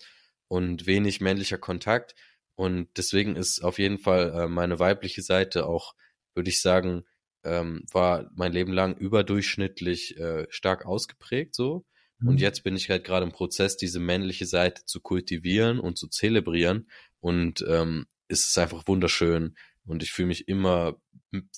[0.47, 2.15] und wenig männlicher Kontakt.
[2.55, 5.95] Und deswegen ist auf jeden Fall äh, meine weibliche Seite auch,
[6.35, 7.03] würde ich sagen,
[7.43, 11.85] ähm, war mein Leben lang überdurchschnittlich äh, stark ausgeprägt so.
[12.21, 12.29] Mhm.
[12.29, 16.07] Und jetzt bin ich halt gerade im Prozess, diese männliche Seite zu kultivieren und zu
[16.07, 16.89] zelebrieren.
[17.19, 19.57] Und ähm, es ist einfach wunderschön.
[19.85, 21.01] Und ich fühle mich immer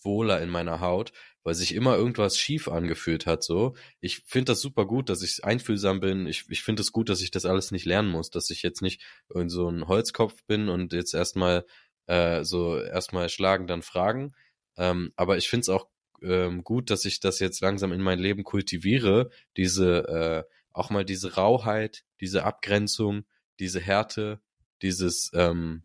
[0.02, 1.12] wohler in meiner Haut,
[1.44, 3.44] weil sich immer irgendwas schief angefühlt hat.
[3.44, 6.26] So, ich finde das super gut, dass ich einfühlsam bin.
[6.26, 8.82] Ich, ich finde es gut, dass ich das alles nicht lernen muss, dass ich jetzt
[8.82, 11.64] nicht in so ein Holzkopf bin und jetzt erstmal
[12.06, 14.32] äh, so erstmal schlagen, dann fragen.
[14.76, 15.88] Ähm, aber ich finde es auch
[16.22, 19.30] ähm, gut, dass ich das jetzt langsam in mein Leben kultiviere.
[19.56, 20.08] Diese
[20.48, 23.24] äh, auch mal diese Rauheit, diese Abgrenzung,
[23.60, 24.40] diese Härte,
[24.82, 25.84] dieses ähm,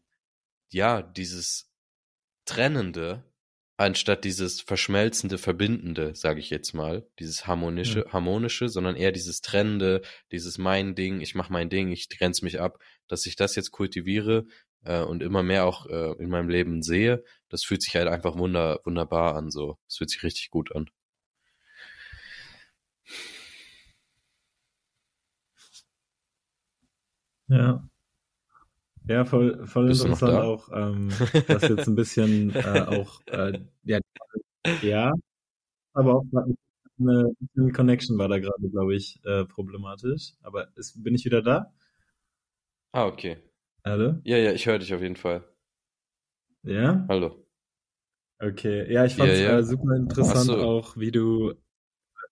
[0.72, 1.70] ja, dieses
[2.46, 3.24] Trennende
[3.80, 8.12] anstatt dieses verschmelzende, verbindende, sage ich jetzt mal, dieses harmonische, mhm.
[8.12, 10.02] harmonische, sondern eher dieses trennende,
[10.34, 13.72] dieses mein Ding, ich mache mein Ding, ich grenze mich ab, dass ich das jetzt
[13.72, 14.46] kultiviere
[14.84, 18.38] äh, und immer mehr auch äh, in meinem Leben sehe, das fühlt sich halt einfach
[18.38, 19.78] wunder, wunderbar an, so.
[19.88, 20.90] Das fühlt sich richtig gut an.
[27.48, 27.90] Ja.
[29.10, 31.10] Ja, voll, voll Bist interessant auch, ähm,
[31.48, 34.00] dass jetzt ein bisschen äh, auch, äh, ja,
[34.84, 35.12] ja,
[35.94, 36.26] aber auch
[37.00, 40.34] eine, eine Connection war da gerade, glaube ich, äh, problematisch.
[40.44, 41.74] Aber ist, bin ich wieder da?
[42.92, 43.38] Ah, okay.
[43.84, 44.20] Hallo?
[44.26, 45.44] Ja, ja, ich höre dich auf jeden Fall.
[46.62, 47.04] Ja?
[47.10, 47.44] Hallo.
[48.38, 49.58] Okay, ja, ich fand es ja, ja.
[49.58, 50.58] äh, super interessant so.
[50.58, 51.56] auch, wie du.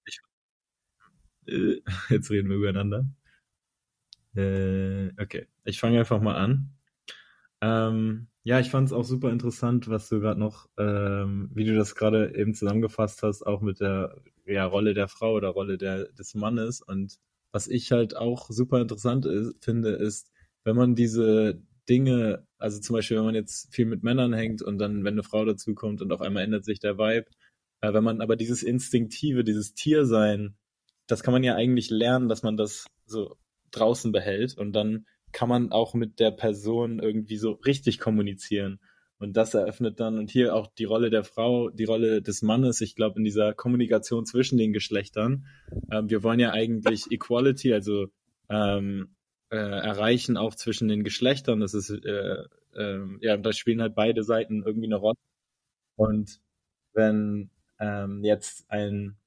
[0.05, 0.19] Ich,
[1.47, 1.81] äh,
[2.13, 3.09] jetzt reden wir übereinander.
[4.37, 6.69] Äh, okay, ich fange einfach mal an.
[7.61, 11.75] Ähm, ja, ich fand es auch super interessant, was du gerade noch, ähm, wie du
[11.75, 14.15] das gerade eben zusammengefasst hast, auch mit der
[14.45, 16.81] ja, Rolle der Frau oder Rolle der, des Mannes.
[16.81, 17.17] Und
[17.51, 20.31] was ich halt auch super interessant ist, finde, ist,
[20.63, 24.77] wenn man diese Dinge, also zum Beispiel, wenn man jetzt viel mit Männern hängt und
[24.77, 27.27] dann, wenn eine Frau dazukommt und auf einmal ändert sich der Vibe,
[27.81, 30.55] äh, wenn man aber dieses Instinktive, dieses Tiersein,
[31.07, 33.35] das kann man ja eigentlich lernen, dass man das so
[33.71, 38.79] draußen behält und dann kann man auch mit der Person irgendwie so richtig kommunizieren.
[39.19, 42.81] Und das eröffnet dann, und hier auch die Rolle der Frau, die Rolle des Mannes,
[42.81, 45.47] ich glaube, in dieser Kommunikation zwischen den Geschlechtern.
[45.91, 48.07] Ähm, wir wollen ja eigentlich Equality, also
[48.49, 49.15] ähm,
[49.49, 51.59] äh, erreichen auch zwischen den Geschlechtern.
[51.59, 52.43] Das ist, äh,
[52.75, 55.17] äh, ja, da spielen halt beide Seiten irgendwie eine Rolle.
[55.95, 56.39] Und
[56.93, 57.49] wenn
[57.79, 59.17] ähm, jetzt ein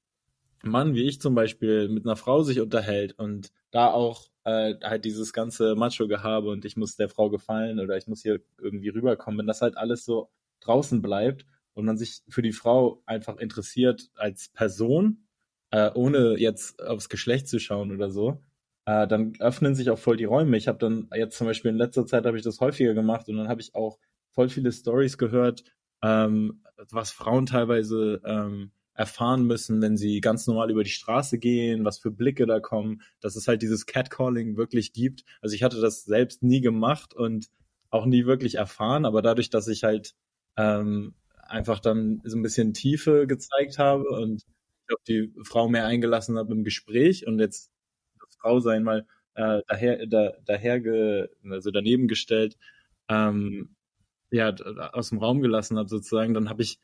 [0.63, 5.05] Mann wie ich zum Beispiel mit einer Frau sich unterhält und da auch äh, halt
[5.05, 9.39] dieses ganze Macho-Gehabe und ich muss der Frau gefallen oder ich muss hier irgendwie rüberkommen,
[9.39, 10.29] wenn das halt alles so
[10.61, 15.27] draußen bleibt und man sich für die Frau einfach interessiert als Person,
[15.71, 18.41] äh, ohne jetzt aufs Geschlecht zu schauen oder so,
[18.85, 20.57] äh, dann öffnen sich auch voll die Räume.
[20.57, 23.37] Ich habe dann jetzt zum Beispiel in letzter Zeit habe ich das häufiger gemacht und
[23.37, 23.99] dann habe ich auch
[24.31, 25.63] voll viele Stories gehört,
[26.01, 28.71] ähm, was Frauen teilweise ähm,
[29.01, 33.01] erfahren müssen, wenn sie ganz normal über die Straße gehen, was für Blicke da kommen,
[33.19, 35.23] dass es halt dieses Catcalling wirklich gibt.
[35.41, 37.47] Also ich hatte das selbst nie gemacht und
[37.89, 40.13] auch nie wirklich erfahren, aber dadurch, dass ich halt
[40.55, 41.15] ähm,
[41.47, 44.43] einfach dann so ein bisschen Tiefe gezeigt habe und
[44.93, 47.71] auf die Frau mehr eingelassen habe im Gespräch und jetzt
[48.19, 52.55] das Frau sein mal äh, daher, da, daher ge, also daneben gestellt,
[53.09, 53.75] ähm,
[54.29, 54.53] ja,
[54.93, 56.79] aus dem Raum gelassen habe sozusagen, dann habe ich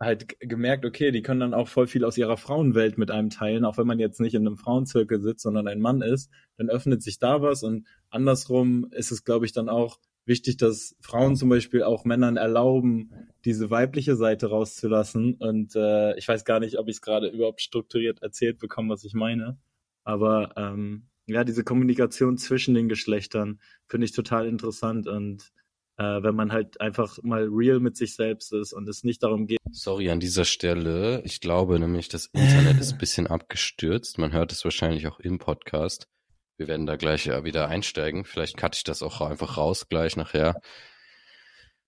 [0.00, 3.66] halt gemerkt, okay, die können dann auch voll viel aus ihrer Frauenwelt mit einem teilen,
[3.66, 7.02] auch wenn man jetzt nicht in einem Frauenzirkel sitzt, sondern ein Mann ist, dann öffnet
[7.02, 11.48] sich da was und andersrum ist es, glaube ich, dann auch wichtig, dass Frauen zum
[11.48, 13.10] Beispiel auch Männern erlauben,
[13.44, 15.34] diese weibliche Seite rauszulassen.
[15.34, 19.04] Und äh, ich weiß gar nicht, ob ich es gerade überhaupt strukturiert erzählt bekomme, was
[19.04, 19.58] ich meine.
[20.04, 25.52] Aber ähm, ja, diese Kommunikation zwischen den Geschlechtern finde ich total interessant und
[26.00, 29.46] äh, wenn man halt einfach mal real mit sich selbst ist und es nicht darum
[29.46, 29.58] geht.
[29.70, 31.20] Sorry an dieser Stelle.
[31.24, 34.16] Ich glaube nämlich, das Internet ist ein bisschen abgestürzt.
[34.16, 36.08] Man hört es wahrscheinlich auch im Podcast.
[36.56, 38.24] Wir werden da gleich wieder einsteigen.
[38.24, 40.60] Vielleicht cutte ich das auch einfach raus gleich nachher.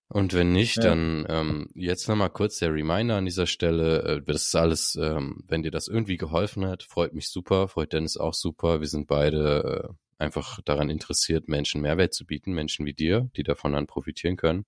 [0.09, 0.83] Und wenn nicht, ja.
[0.83, 4.03] dann ähm, jetzt nochmal kurz der Reminder an dieser Stelle.
[4.03, 7.93] Äh, das ist alles, ähm, wenn dir das irgendwie geholfen hat, freut mich super, freut
[7.93, 8.79] Dennis auch super.
[8.79, 9.93] Wir sind beide äh,
[10.23, 14.65] einfach daran interessiert, Menschen Mehrwert zu bieten, Menschen wie dir, die davon dann profitieren können.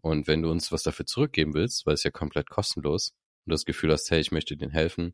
[0.00, 3.64] Und wenn du uns was dafür zurückgeben willst, weil es ja komplett kostenlos und das
[3.64, 5.12] Gefühl hast, hey, ich möchte dir helfen,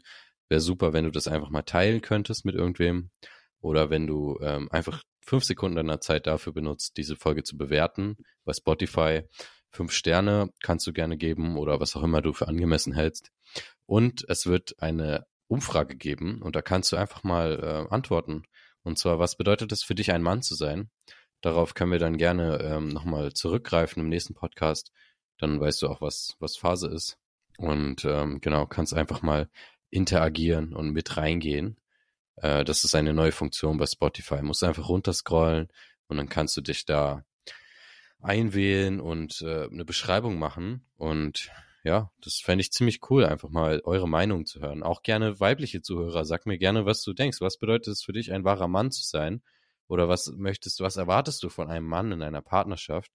[0.48, 3.10] wäre super, wenn du das einfach mal teilen könntest mit irgendwem.
[3.60, 8.16] Oder wenn du ähm, einfach fünf Sekunden deiner Zeit dafür benutzt, diese Folge zu bewerten
[8.44, 9.22] bei Spotify.
[9.70, 13.30] Fünf Sterne kannst du gerne geben oder was auch immer du für angemessen hältst.
[13.86, 18.44] Und es wird eine Umfrage geben und da kannst du einfach mal äh, antworten.
[18.86, 20.90] Und zwar, was bedeutet es für dich, ein Mann zu sein?
[21.40, 24.92] Darauf können wir dann gerne ähm, nochmal zurückgreifen im nächsten Podcast.
[25.38, 27.18] Dann weißt du auch, was, was Phase ist.
[27.58, 29.50] Und ähm, genau, kannst einfach mal
[29.90, 31.80] interagieren und mit reingehen.
[32.36, 34.40] Äh, das ist eine neue Funktion bei Spotify.
[34.40, 35.66] Musst einfach runterscrollen
[36.06, 37.24] und dann kannst du dich da
[38.20, 40.86] einwählen und äh, eine Beschreibung machen.
[40.96, 41.50] Und
[41.86, 44.82] ja, das fände ich ziemlich cool, einfach mal eure Meinung zu hören.
[44.82, 47.40] Auch gerne weibliche Zuhörer, sag mir gerne, was du denkst.
[47.40, 49.40] Was bedeutet es für dich, ein wahrer Mann zu sein?
[49.86, 53.12] Oder was möchtest du, was erwartest du von einem Mann in einer Partnerschaft?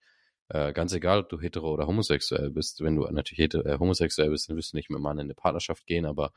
[0.47, 2.79] Äh, ganz egal, ob du hetero oder homosexuell bist.
[2.79, 5.35] Wenn du natürlich äh, homosexuell bist, dann wirst du nicht mit einem Mann in eine
[5.35, 6.31] Partnerschaft gehen, aber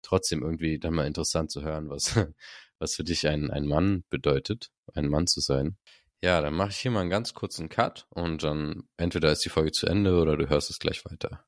[0.00, 2.14] trotzdem irgendwie dann mal interessant zu hören, was,
[2.78, 5.76] was für dich ein, ein Mann bedeutet, ein Mann zu sein.
[6.22, 9.48] Ja, dann mache ich hier mal einen ganz kurzen Cut und dann entweder ist die
[9.48, 11.44] Folge zu Ende oder du hörst es gleich weiter.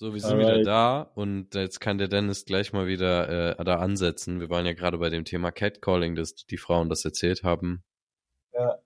[0.00, 0.60] So, wir sind Alright.
[0.60, 4.40] wieder da und jetzt kann der Dennis gleich mal wieder äh, da ansetzen.
[4.40, 7.84] Wir waren ja gerade bei dem Thema Catcalling, dass die Frauen das erzählt haben.
[8.54, 8.78] Ja.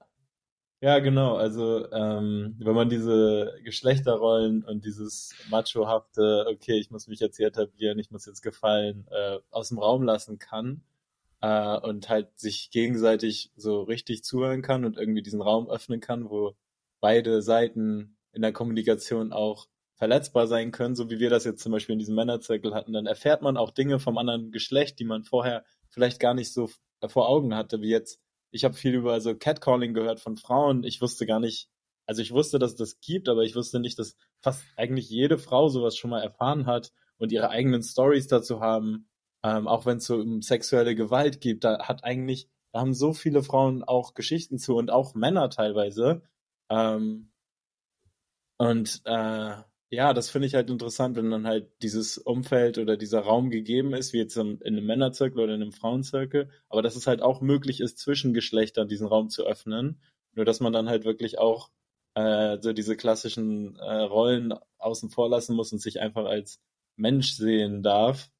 [0.80, 1.36] Ja, genau.
[1.36, 7.46] Also ähm, wenn man diese Geschlechterrollen und dieses machohafte, okay, ich muss mich jetzt hier
[7.46, 10.82] etablieren, ich muss jetzt gefallen, äh, aus dem Raum lassen kann
[11.42, 16.28] äh, und halt sich gegenseitig so richtig zuhören kann und irgendwie diesen Raum öffnen kann,
[16.28, 16.56] wo
[16.98, 21.72] beide Seiten in der Kommunikation auch verletzbar sein können, so wie wir das jetzt zum
[21.72, 25.24] Beispiel in diesem Männerzirkel hatten, dann erfährt man auch Dinge vom anderen Geschlecht, die man
[25.24, 26.68] vorher vielleicht gar nicht so
[27.06, 28.20] vor Augen hatte, wie jetzt
[28.54, 30.84] ich habe viel über so Catcalling gehört von Frauen.
[30.84, 31.68] Ich wusste gar nicht,
[32.06, 35.38] also ich wusste, dass es das gibt, aber ich wusste nicht, dass fast eigentlich jede
[35.38, 39.08] Frau sowas schon mal erfahren hat und ihre eigenen Stories dazu haben.
[39.42, 43.12] Ähm, auch wenn es so um sexuelle Gewalt gibt, da hat eigentlich, da haben so
[43.12, 46.22] viele Frauen auch Geschichten zu und auch Männer teilweise.
[46.70, 47.32] Ähm,
[48.56, 49.56] und äh,
[49.94, 53.94] ja, das finde ich halt interessant, wenn dann halt dieses Umfeld oder dieser Raum gegeben
[53.94, 57.40] ist, wie jetzt in einem Männerzirkel oder in einem Frauenzirkel, aber dass es halt auch
[57.40, 60.00] möglich ist, zwischen Geschlechtern diesen Raum zu öffnen.
[60.34, 61.70] Nur dass man dann halt wirklich auch
[62.14, 66.60] äh, so diese klassischen äh, Rollen außen vor lassen muss und sich einfach als
[66.96, 68.30] Mensch sehen darf.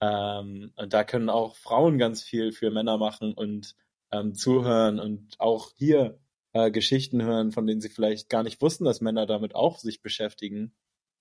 [0.00, 3.76] Ähm, und da können auch Frauen ganz viel für Männer machen und
[4.12, 6.18] ähm, zuhören und auch hier
[6.52, 10.02] äh, Geschichten hören, von denen sie vielleicht gar nicht wussten, dass Männer damit auch sich
[10.02, 10.74] beschäftigen.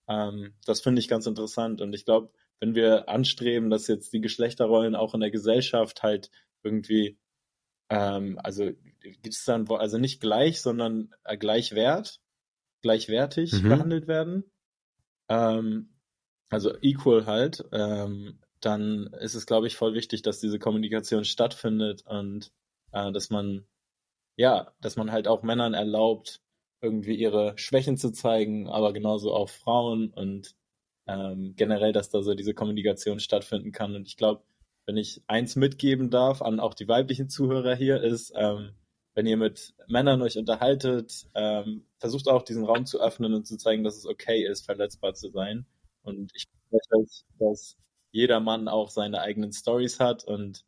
[0.07, 1.81] Ähm, das finde ich ganz interessant.
[1.81, 6.29] Und ich glaube, wenn wir anstreben, dass jetzt die Geschlechterrollen auch in der Gesellschaft halt
[6.63, 7.17] irgendwie,
[7.89, 8.71] ähm, also
[9.01, 12.19] gibt es dann, also nicht gleich, sondern äh, gleichwert,
[12.81, 13.69] gleichwertig mhm.
[13.69, 14.43] behandelt werden,
[15.29, 15.93] ähm,
[16.49, 22.01] also equal halt, ähm, dann ist es, glaube ich, voll wichtig, dass diese Kommunikation stattfindet
[22.05, 22.51] und
[22.91, 23.65] äh, dass man
[24.39, 26.39] ja, dass man halt auch Männern erlaubt,
[26.81, 30.55] irgendwie ihre Schwächen zu zeigen, aber genauso auch Frauen und
[31.07, 33.95] ähm, generell, dass da so diese Kommunikation stattfinden kann.
[33.95, 34.43] Und ich glaube,
[34.85, 38.71] wenn ich eins mitgeben darf an auch die weiblichen Zuhörer hier, ist, ähm,
[39.13, 43.57] wenn ihr mit Männern euch unterhaltet, ähm, versucht auch diesen Raum zu öffnen und zu
[43.57, 45.65] zeigen, dass es okay ist, verletzbar zu sein.
[46.01, 47.75] Und ich weiß, dass
[48.11, 50.63] jeder Mann auch seine eigenen Stories hat und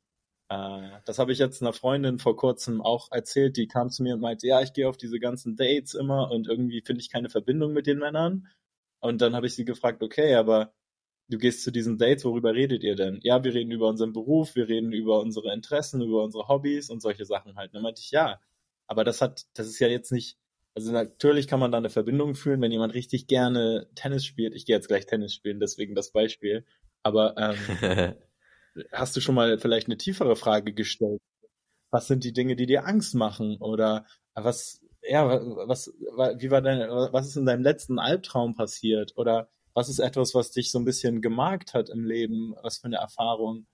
[1.05, 4.21] das habe ich jetzt einer Freundin vor kurzem auch erzählt, die kam zu mir und
[4.21, 7.71] meinte, ja, ich gehe auf diese ganzen Dates immer und irgendwie finde ich keine Verbindung
[7.71, 8.47] mit den Männern.
[8.99, 10.73] Und dann habe ich sie gefragt, okay, aber
[11.29, 13.19] du gehst zu diesen Dates, worüber redet ihr denn?
[13.23, 17.01] Ja, wir reden über unseren Beruf, wir reden über unsere Interessen, über unsere Hobbys und
[17.01, 17.69] solche Sachen halt.
[17.69, 18.41] Und dann meinte ich, ja,
[18.87, 20.37] aber das hat, das ist ja jetzt nicht,
[20.75, 24.53] also natürlich kann man da eine Verbindung fühlen, wenn jemand richtig gerne Tennis spielt.
[24.53, 26.65] Ich gehe jetzt gleich Tennis spielen, deswegen das Beispiel.
[27.03, 28.15] Aber ähm,
[28.91, 31.21] hast du schon mal vielleicht eine tiefere Frage gestellt?
[31.91, 33.57] Was sind die Dinge, die dir Angst machen?
[33.59, 35.27] Oder was, ja,
[35.67, 35.93] was,
[36.37, 39.13] wie war dein, was ist in deinem letzten Albtraum passiert?
[39.17, 42.55] Oder was ist etwas, was dich so ein bisschen gemarkt hat im Leben?
[42.61, 43.67] Was für eine Erfahrung?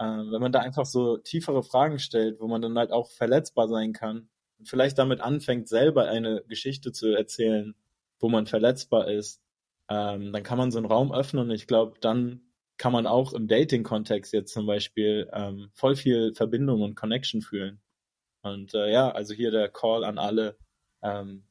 [0.00, 3.68] Ähm, wenn man da einfach so tiefere Fragen stellt, wo man dann halt auch verletzbar
[3.68, 4.28] sein kann
[4.58, 7.74] und vielleicht damit anfängt, selber eine Geschichte zu erzählen,
[8.20, 9.40] wo man verletzbar ist,
[9.88, 12.40] ähm, dann kann man so einen Raum öffnen und ich glaube, dann
[12.76, 17.80] kann man auch im Dating-Kontext jetzt zum Beispiel ähm, voll viel Verbindung und Connection fühlen.
[18.42, 20.58] Und äh, ja, also hier der Call an alle.
[21.02, 21.44] Ähm,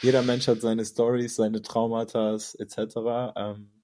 [0.00, 3.32] jeder Mensch hat seine Stories, seine Traumata etc.
[3.36, 3.82] Ähm,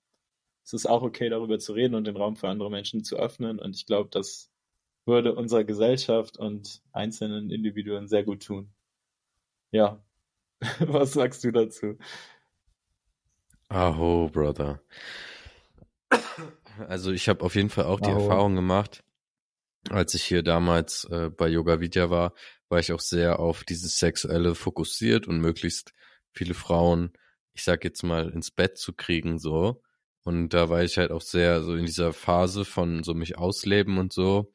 [0.64, 3.58] es ist auch okay, darüber zu reden und den Raum für andere Menschen zu öffnen.
[3.58, 4.50] Und ich glaube, das
[5.06, 8.72] würde unserer Gesellschaft und einzelnen Individuen sehr gut tun.
[9.70, 10.02] Ja,
[10.80, 11.98] was sagst du dazu?
[13.68, 14.80] Aho, Brother.
[16.88, 19.04] Also ich habe auf jeden Fall auch die Erfahrung gemacht,
[19.90, 22.34] als ich hier damals äh, bei Yoga Vidya war,
[22.68, 25.92] war ich auch sehr auf dieses Sexuelle fokussiert und möglichst
[26.32, 27.12] viele Frauen,
[27.52, 29.82] ich sag jetzt mal, ins Bett zu kriegen, so.
[30.24, 33.98] Und da war ich halt auch sehr so in dieser Phase von so mich ausleben
[33.98, 34.52] und so.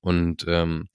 [0.00, 0.88] Und ähm,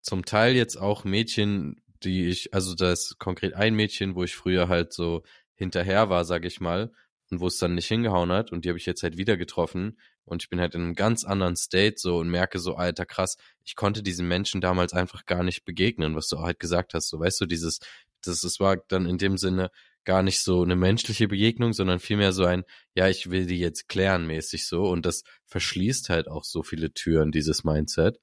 [0.00, 4.34] zum Teil jetzt auch Mädchen, die ich, also da ist konkret ein Mädchen, wo ich
[4.34, 5.22] früher halt so
[5.54, 6.90] hinterher war, sag ich mal,
[7.34, 9.98] und wo es dann nicht hingehauen hat und die habe ich jetzt halt wieder getroffen
[10.24, 13.36] und ich bin halt in einem ganz anderen State so und merke so, alter krass,
[13.64, 17.18] ich konnte diesen Menschen damals einfach gar nicht begegnen, was du halt gesagt hast, so
[17.18, 17.80] weißt du, dieses,
[18.22, 19.70] das, das war dann in dem Sinne
[20.04, 22.64] gar nicht so eine menschliche Begegnung, sondern vielmehr so ein,
[22.94, 26.92] ja, ich will die jetzt klären mäßig so und das verschließt halt auch so viele
[26.92, 28.18] Türen, dieses Mindset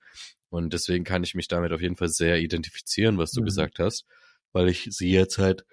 [0.49, 3.45] und deswegen kann ich mich damit auf jeden Fall sehr identifizieren, was du mhm.
[3.45, 4.05] gesagt hast,
[4.53, 5.65] weil ich sie jetzt halt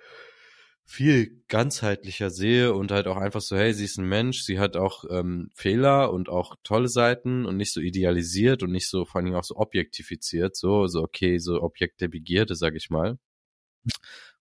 [0.90, 4.74] viel ganzheitlicher sehe und halt auch einfach so, hey, sie ist ein Mensch, sie hat
[4.74, 9.16] auch ähm, Fehler und auch tolle Seiten und nicht so idealisiert und nicht so vor
[9.16, 13.18] allen Dingen auch so objektifiziert, so, so okay, so Objekt der Begierde, sag ich mal.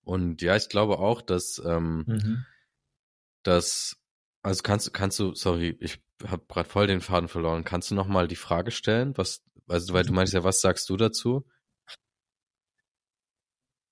[0.03, 2.45] Und ja, ich glaube auch, dass, ähm, mhm.
[3.43, 3.97] dass,
[4.41, 8.07] also kannst, kannst du, sorry, ich habe gerade voll den Faden verloren, kannst du noch
[8.07, 11.45] mal die Frage stellen, was, also weil du meinst ja, was sagst du dazu?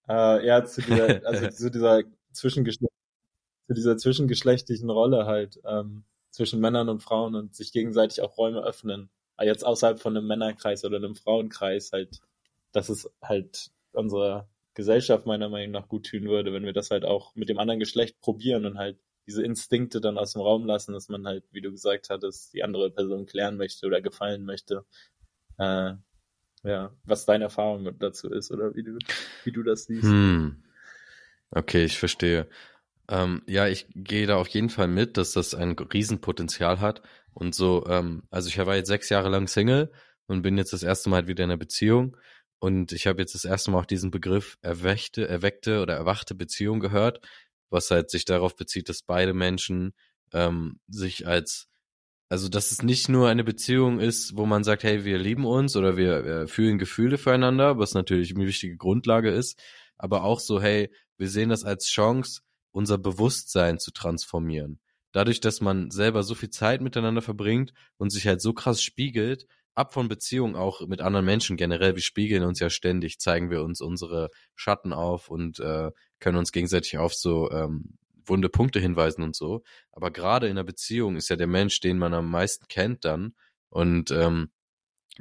[0.07, 2.03] Äh, ja, zu dieser, also zu dieser
[2.35, 2.93] Zwischengeschlecht,
[3.67, 8.61] zu dieser zwischengeschlechtlichen Rolle halt ähm, zwischen Männern und Frauen und sich gegenseitig auch Räume
[8.63, 9.09] öffnen.
[9.37, 12.19] Aber jetzt außerhalb von einem Männerkreis oder einem Frauenkreis halt,
[12.71, 17.05] dass es halt unserer Gesellschaft meiner Meinung nach gut tun würde, wenn wir das halt
[17.05, 20.93] auch mit dem anderen Geschlecht probieren und halt diese Instinkte dann aus dem Raum lassen,
[20.93, 24.85] dass man halt, wie du gesagt hattest, die andere Person klären möchte oder gefallen möchte.
[25.57, 25.93] Äh,
[26.63, 28.97] ja, was deine Erfahrung dazu ist oder wie du,
[29.43, 30.03] wie du das siehst.
[30.03, 30.63] Hm.
[31.55, 32.49] Okay, ich verstehe.
[33.09, 37.01] Ähm, ja, ich gehe da auf jeden Fall mit, dass das ein Riesenpotenzial hat.
[37.33, 39.91] Und so, ähm, also ich war jetzt sechs Jahre lang Single
[40.27, 42.17] und bin jetzt das erste Mal wieder in einer Beziehung.
[42.59, 46.79] Und ich habe jetzt das erste Mal auch diesen Begriff erweckte, erweckte oder erwachte Beziehung
[46.81, 47.21] gehört,
[47.69, 49.93] was halt sich darauf bezieht, dass beide Menschen
[50.33, 51.67] ähm, sich als
[52.29, 55.75] also, dass es nicht nur eine Beziehung ist, wo man sagt, hey, wir lieben uns
[55.75, 59.61] oder wir, wir fühlen Gefühle füreinander, was natürlich eine wichtige Grundlage ist,
[59.97, 62.41] aber auch so, hey, wir sehen das als Chance,
[62.71, 64.79] unser Bewusstsein zu transformieren.
[65.11, 69.47] Dadurch, dass man selber so viel Zeit miteinander verbringt und sich halt so krass spiegelt,
[69.73, 73.63] ab von Beziehungen auch mit anderen Menschen generell, wir spiegeln uns ja ständig, zeigen wir
[73.63, 79.21] uns unsere Schatten auf und äh, können uns gegenseitig auf so ähm, wunde Punkte hinweisen
[79.21, 79.63] und so.
[79.91, 83.35] Aber gerade in einer Beziehung ist ja der Mensch, den man am meisten kennt dann.
[83.69, 84.51] Und ähm,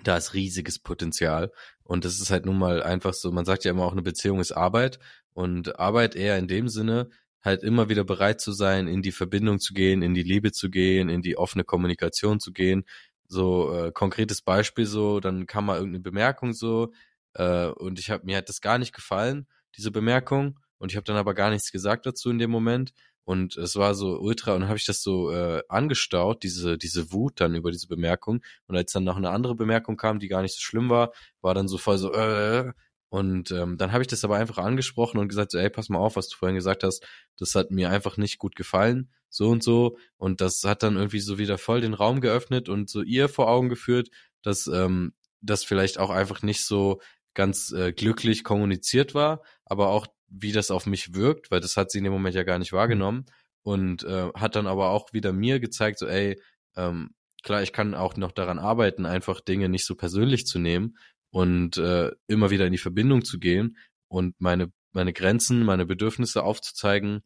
[0.03, 1.53] da ist riesiges Potenzial.
[1.82, 4.40] Und das ist halt nun mal einfach so, man sagt ja immer auch, eine Beziehung
[4.40, 4.99] ist Arbeit.
[5.35, 7.11] Und Arbeit eher in dem Sinne,
[7.45, 10.70] halt immer wieder bereit zu sein, in die Verbindung zu gehen, in die Liebe zu
[10.70, 12.85] gehen, in die offene Kommunikation zu gehen.
[13.28, 16.93] So äh, konkretes Beispiel so, dann kam mal irgendeine Bemerkung so
[17.35, 21.05] äh, und ich habe mir hat das gar nicht gefallen, diese Bemerkung und ich habe
[21.05, 22.93] dann aber gar nichts gesagt dazu in dem Moment
[23.24, 27.41] und es war so ultra und habe ich das so äh, angestaut, diese diese Wut
[27.41, 30.55] dann über diese Bemerkung und als dann noch eine andere Bemerkung kam, die gar nicht
[30.55, 32.72] so schlimm war, war dann so voll so äh,
[33.15, 36.01] und ähm, dann habe ich das aber einfach angesprochen und gesagt, so, ey, pass mal
[36.01, 37.07] auf, was du vorhin gesagt hast,
[37.39, 39.99] das hat mir einfach nicht gut gefallen, so und so.
[40.17, 43.49] Und das hat dann irgendwie so wieder voll den Raum geöffnet und so ihr vor
[43.49, 44.09] Augen geführt,
[44.43, 45.12] dass ähm,
[45.43, 47.01] das vielleicht auch einfach nicht so
[47.35, 51.93] ganz äh, glücklich kommuniziert war, aber auch wie das auf mich wirkt, weil das hat
[51.93, 53.27] sie in dem Moment ja gar nicht wahrgenommen
[53.62, 56.37] und äh, hat dann aber auch wieder mir gezeigt, so ey,
[56.75, 57.11] ähm,
[57.45, 60.97] klar, ich kann auch noch daran arbeiten, einfach Dinge nicht so persönlich zu nehmen
[61.35, 63.76] und äh, immer wieder in die Verbindung zu gehen
[64.07, 67.24] und meine meine Grenzen, meine Bedürfnisse aufzuzeigen.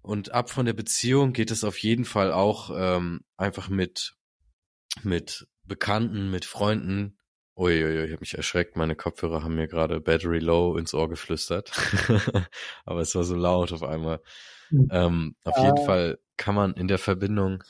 [0.00, 4.14] Und ab von der Beziehung geht es auf jeden Fall auch ähm, einfach mit
[5.02, 7.18] mit Bekannten, mit Freunden,
[7.56, 8.76] Uiuiui, ich habe mich erschreckt.
[8.76, 11.72] Meine Kopfhörer haben mir gerade Battery Low ins Ohr geflüstert.
[12.84, 14.20] Aber es war so laut auf einmal.
[14.70, 14.88] Mhm.
[14.92, 17.64] Ähm, auf jeden Fall kann man in der Verbindung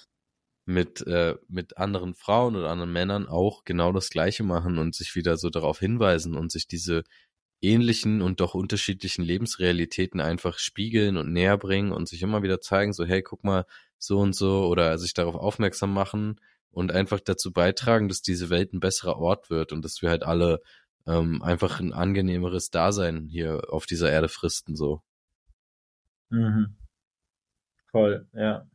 [0.67, 5.15] mit, äh, mit anderen Frauen oder anderen Männern auch genau das Gleiche machen und sich
[5.15, 7.05] wieder so darauf hinweisen und sich diese
[7.61, 12.93] ähnlichen und doch unterschiedlichen Lebensrealitäten einfach spiegeln und näher bringen und sich immer wieder zeigen,
[12.93, 13.65] so hey, guck mal,
[13.99, 16.41] so und so oder sich darauf aufmerksam machen
[16.71, 20.25] und einfach dazu beitragen, dass diese Welt ein besserer Ort wird und dass wir halt
[20.25, 20.61] alle
[21.07, 25.03] ähm, einfach ein angenehmeres Dasein hier auf dieser Erde fristen so.
[26.31, 26.77] Mhm.
[27.91, 28.67] Voll, ja.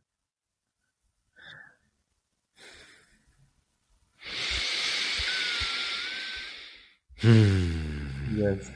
[7.22, 8.36] Hm.
[8.36, 8.70] Yes.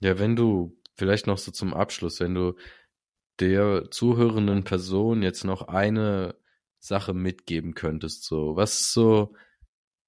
[0.00, 2.54] Ja, wenn du vielleicht noch so zum Abschluss, wenn du
[3.40, 6.36] der zuhörenden Person jetzt noch eine
[6.80, 8.24] Sache mitgeben könntest?
[8.24, 9.34] So, was ist so,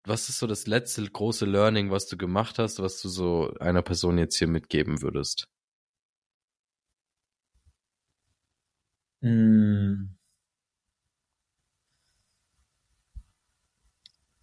[0.05, 3.83] was ist so das letzte große Learning, was du gemacht hast, was du so einer
[3.83, 5.49] Person jetzt hier mitgeben würdest?
[9.23, 10.15] Mm.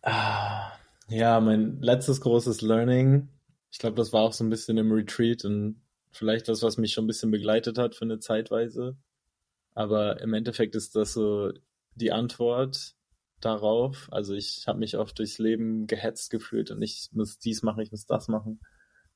[0.03, 0.70] Ah,
[1.11, 3.27] ja, mein letztes großes Learning,
[3.69, 5.81] ich glaube, das war auch so ein bisschen im Retreat und
[6.11, 8.97] vielleicht das, was mich schon ein bisschen begleitet hat für eine Zeitweise.
[9.73, 11.51] Aber im Endeffekt ist das so
[11.95, 12.95] die Antwort
[13.41, 14.07] darauf.
[14.11, 17.91] Also ich habe mich oft durchs Leben gehetzt gefühlt und ich muss dies machen, ich
[17.91, 18.61] muss das machen.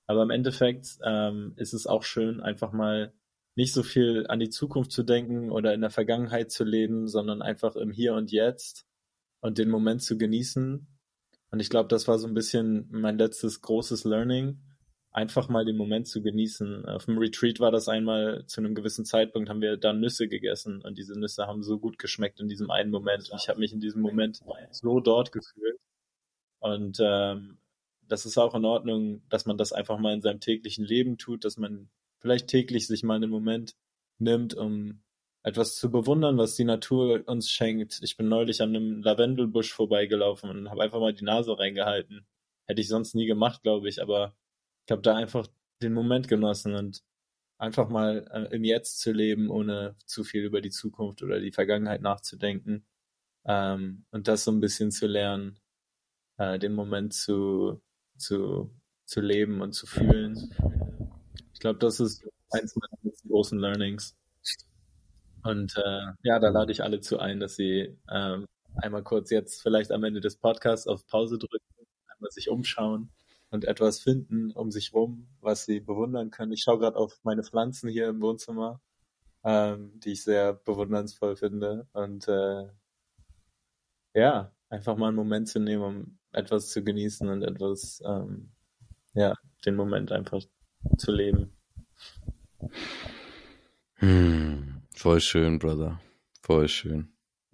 [0.05, 3.13] Aber im Endeffekt ähm, ist es auch schön, einfach mal
[3.55, 7.41] nicht so viel an die Zukunft zu denken oder in der Vergangenheit zu leben, sondern
[7.41, 8.85] einfach im Hier und Jetzt
[9.39, 10.87] und den Moment zu genießen.
[11.55, 14.59] Und ich glaube, das war so ein bisschen mein letztes großes Learning.
[15.09, 16.83] einfach mal den Moment zu genießen.
[16.83, 20.81] Auf dem Retreat war das einmal zu einem gewissen Zeitpunkt, haben wir da Nüsse gegessen
[20.81, 23.29] und diese Nüsse haben so gut geschmeckt in diesem einen Moment.
[23.31, 24.41] Und ich habe mich in diesem Moment
[24.71, 25.79] so dort gefühlt.
[26.59, 27.59] Und ähm,
[28.01, 31.45] das ist auch in Ordnung, dass man das einfach mal in seinem täglichen Leben tut,
[31.45, 33.75] dass man vielleicht täglich sich mal einen Moment
[34.17, 35.04] nimmt, um
[35.45, 37.99] etwas zu bewundern, was die Natur uns schenkt.
[38.01, 42.25] Ich bin neulich an einem Lavendelbusch vorbeigelaufen und habe einfach mal die Nase reingehalten.
[42.65, 44.35] Hätte ich sonst nie gemacht, glaube ich, aber
[44.87, 45.45] ich habe da einfach
[45.83, 47.03] den Moment genossen und
[47.59, 51.51] einfach mal äh, im Jetzt zu leben, ohne zu viel über die Zukunft oder die
[51.51, 52.83] Vergangenheit nachzudenken
[53.45, 55.59] ähm, und das so ein bisschen zu lernen,
[56.37, 57.83] äh, den Moment zu,
[58.17, 58.71] zu,
[59.05, 60.55] zu leben und zu fühlen.
[61.53, 64.17] Ich glaube, das ist eins meiner großen Learnings.
[65.45, 68.47] Und äh, ja, da lade ich alle zu ein, dass sie ähm,
[68.77, 73.11] einmal kurz jetzt vielleicht am Ende des Podcasts auf Pause drücken, einmal sich umschauen
[73.51, 76.51] und etwas finden um sich rum, was sie bewundern können.
[76.51, 78.81] Ich schaue gerade auf meine Pflanzen hier im Wohnzimmer,
[79.43, 81.87] ähm, die ich sehr bewundernsvoll finde.
[81.93, 82.67] Und äh,
[84.15, 88.51] ja, einfach mal einen Moment zu nehmen, um etwas zu genießen und etwas, ähm,
[89.13, 90.41] ja, den Moment einfach
[90.97, 91.53] zu leben.
[93.97, 96.01] Hm, voll schön, Brother.
[96.41, 97.15] Voll schön.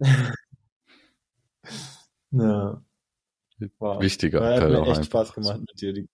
[2.30, 2.82] ja.
[3.78, 4.00] Wow.
[4.02, 6.06] Wichtiger ja, Teil hat mir echt Spaß gemacht mit dir.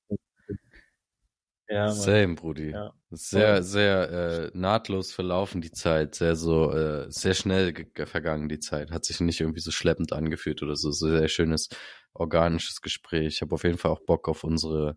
[1.69, 1.95] Ja, Mann.
[1.95, 2.71] Same, Brudi.
[2.71, 2.93] Ja.
[3.11, 8.91] Sehr, sehr äh, nahtlos verlaufen die Zeit, sehr so, äh, sehr schnell vergangen die Zeit.
[8.91, 10.91] Hat sich nicht irgendwie so schleppend angefühlt oder so.
[10.91, 11.69] So sehr schönes,
[12.15, 13.27] organisches Gespräch.
[13.27, 14.97] Ich habe auf jeden Fall auch Bock auf unsere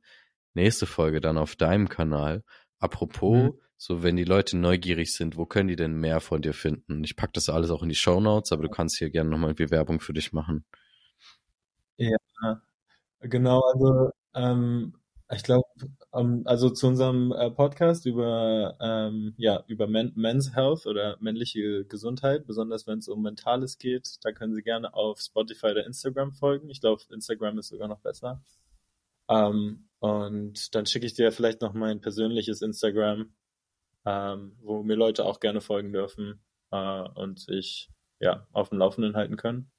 [0.53, 2.43] nächste Folge dann auf deinem Kanal.
[2.79, 3.59] Apropos, mhm.
[3.83, 7.03] So wenn die Leute neugierig sind, wo können die denn mehr von dir finden?
[7.03, 9.49] Ich pack das alles auch in die Show Notes, aber du kannst hier gerne nochmal
[9.49, 10.65] irgendwie Werbung für dich machen.
[11.97, 12.15] Ja,
[13.21, 14.93] genau, also ähm,
[15.31, 15.65] ich glaube,
[16.13, 21.83] ähm, also zu unserem äh, Podcast über, ähm, ja, über Men Men's Health oder männliche
[21.85, 26.33] Gesundheit, besonders wenn es um Mentales geht, da können Sie gerne auf Spotify oder Instagram
[26.33, 26.69] folgen.
[26.69, 28.43] Ich glaube, Instagram ist sogar noch besser.
[29.27, 33.33] Ähm, und dann schicke ich dir vielleicht noch mein persönliches Instagram,
[34.05, 36.41] ähm, wo mir Leute auch gerne folgen dürfen
[36.71, 39.71] äh, und sich ja auf dem Laufenden halten können.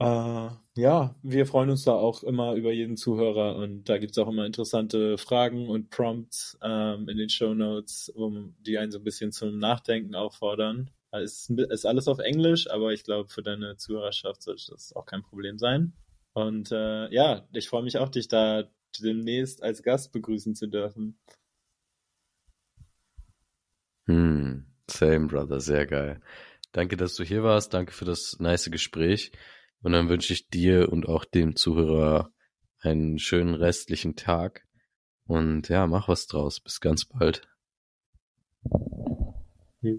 [0.00, 4.18] Äh, ja, wir freuen uns da auch immer über jeden Zuhörer und da gibt es
[4.18, 8.98] auch immer interessante Fragen und Prompts ähm, in den Show Notes, um, die einen so
[8.98, 10.90] ein bisschen zum Nachdenken auffordern.
[11.12, 15.06] Es ist, ist alles auf Englisch, aber ich glaube, für deine Zuhörerschaft sollte das auch
[15.06, 15.92] kein Problem sein.
[16.32, 18.64] Und äh, ja, ich freue mich auch, dich da
[19.00, 21.18] demnächst als Gast begrüßen zu dürfen.
[24.06, 26.20] Hm, same, Brother, sehr geil.
[26.72, 27.72] Danke, dass du hier warst.
[27.72, 29.32] Danke für das nice Gespräch.
[29.82, 32.32] Und dann wünsche ich dir und auch dem Zuhörer
[32.80, 34.66] einen schönen restlichen Tag.
[35.26, 36.60] Und ja, mach was draus.
[36.60, 37.48] Bis ganz bald.
[39.82, 39.92] Ja.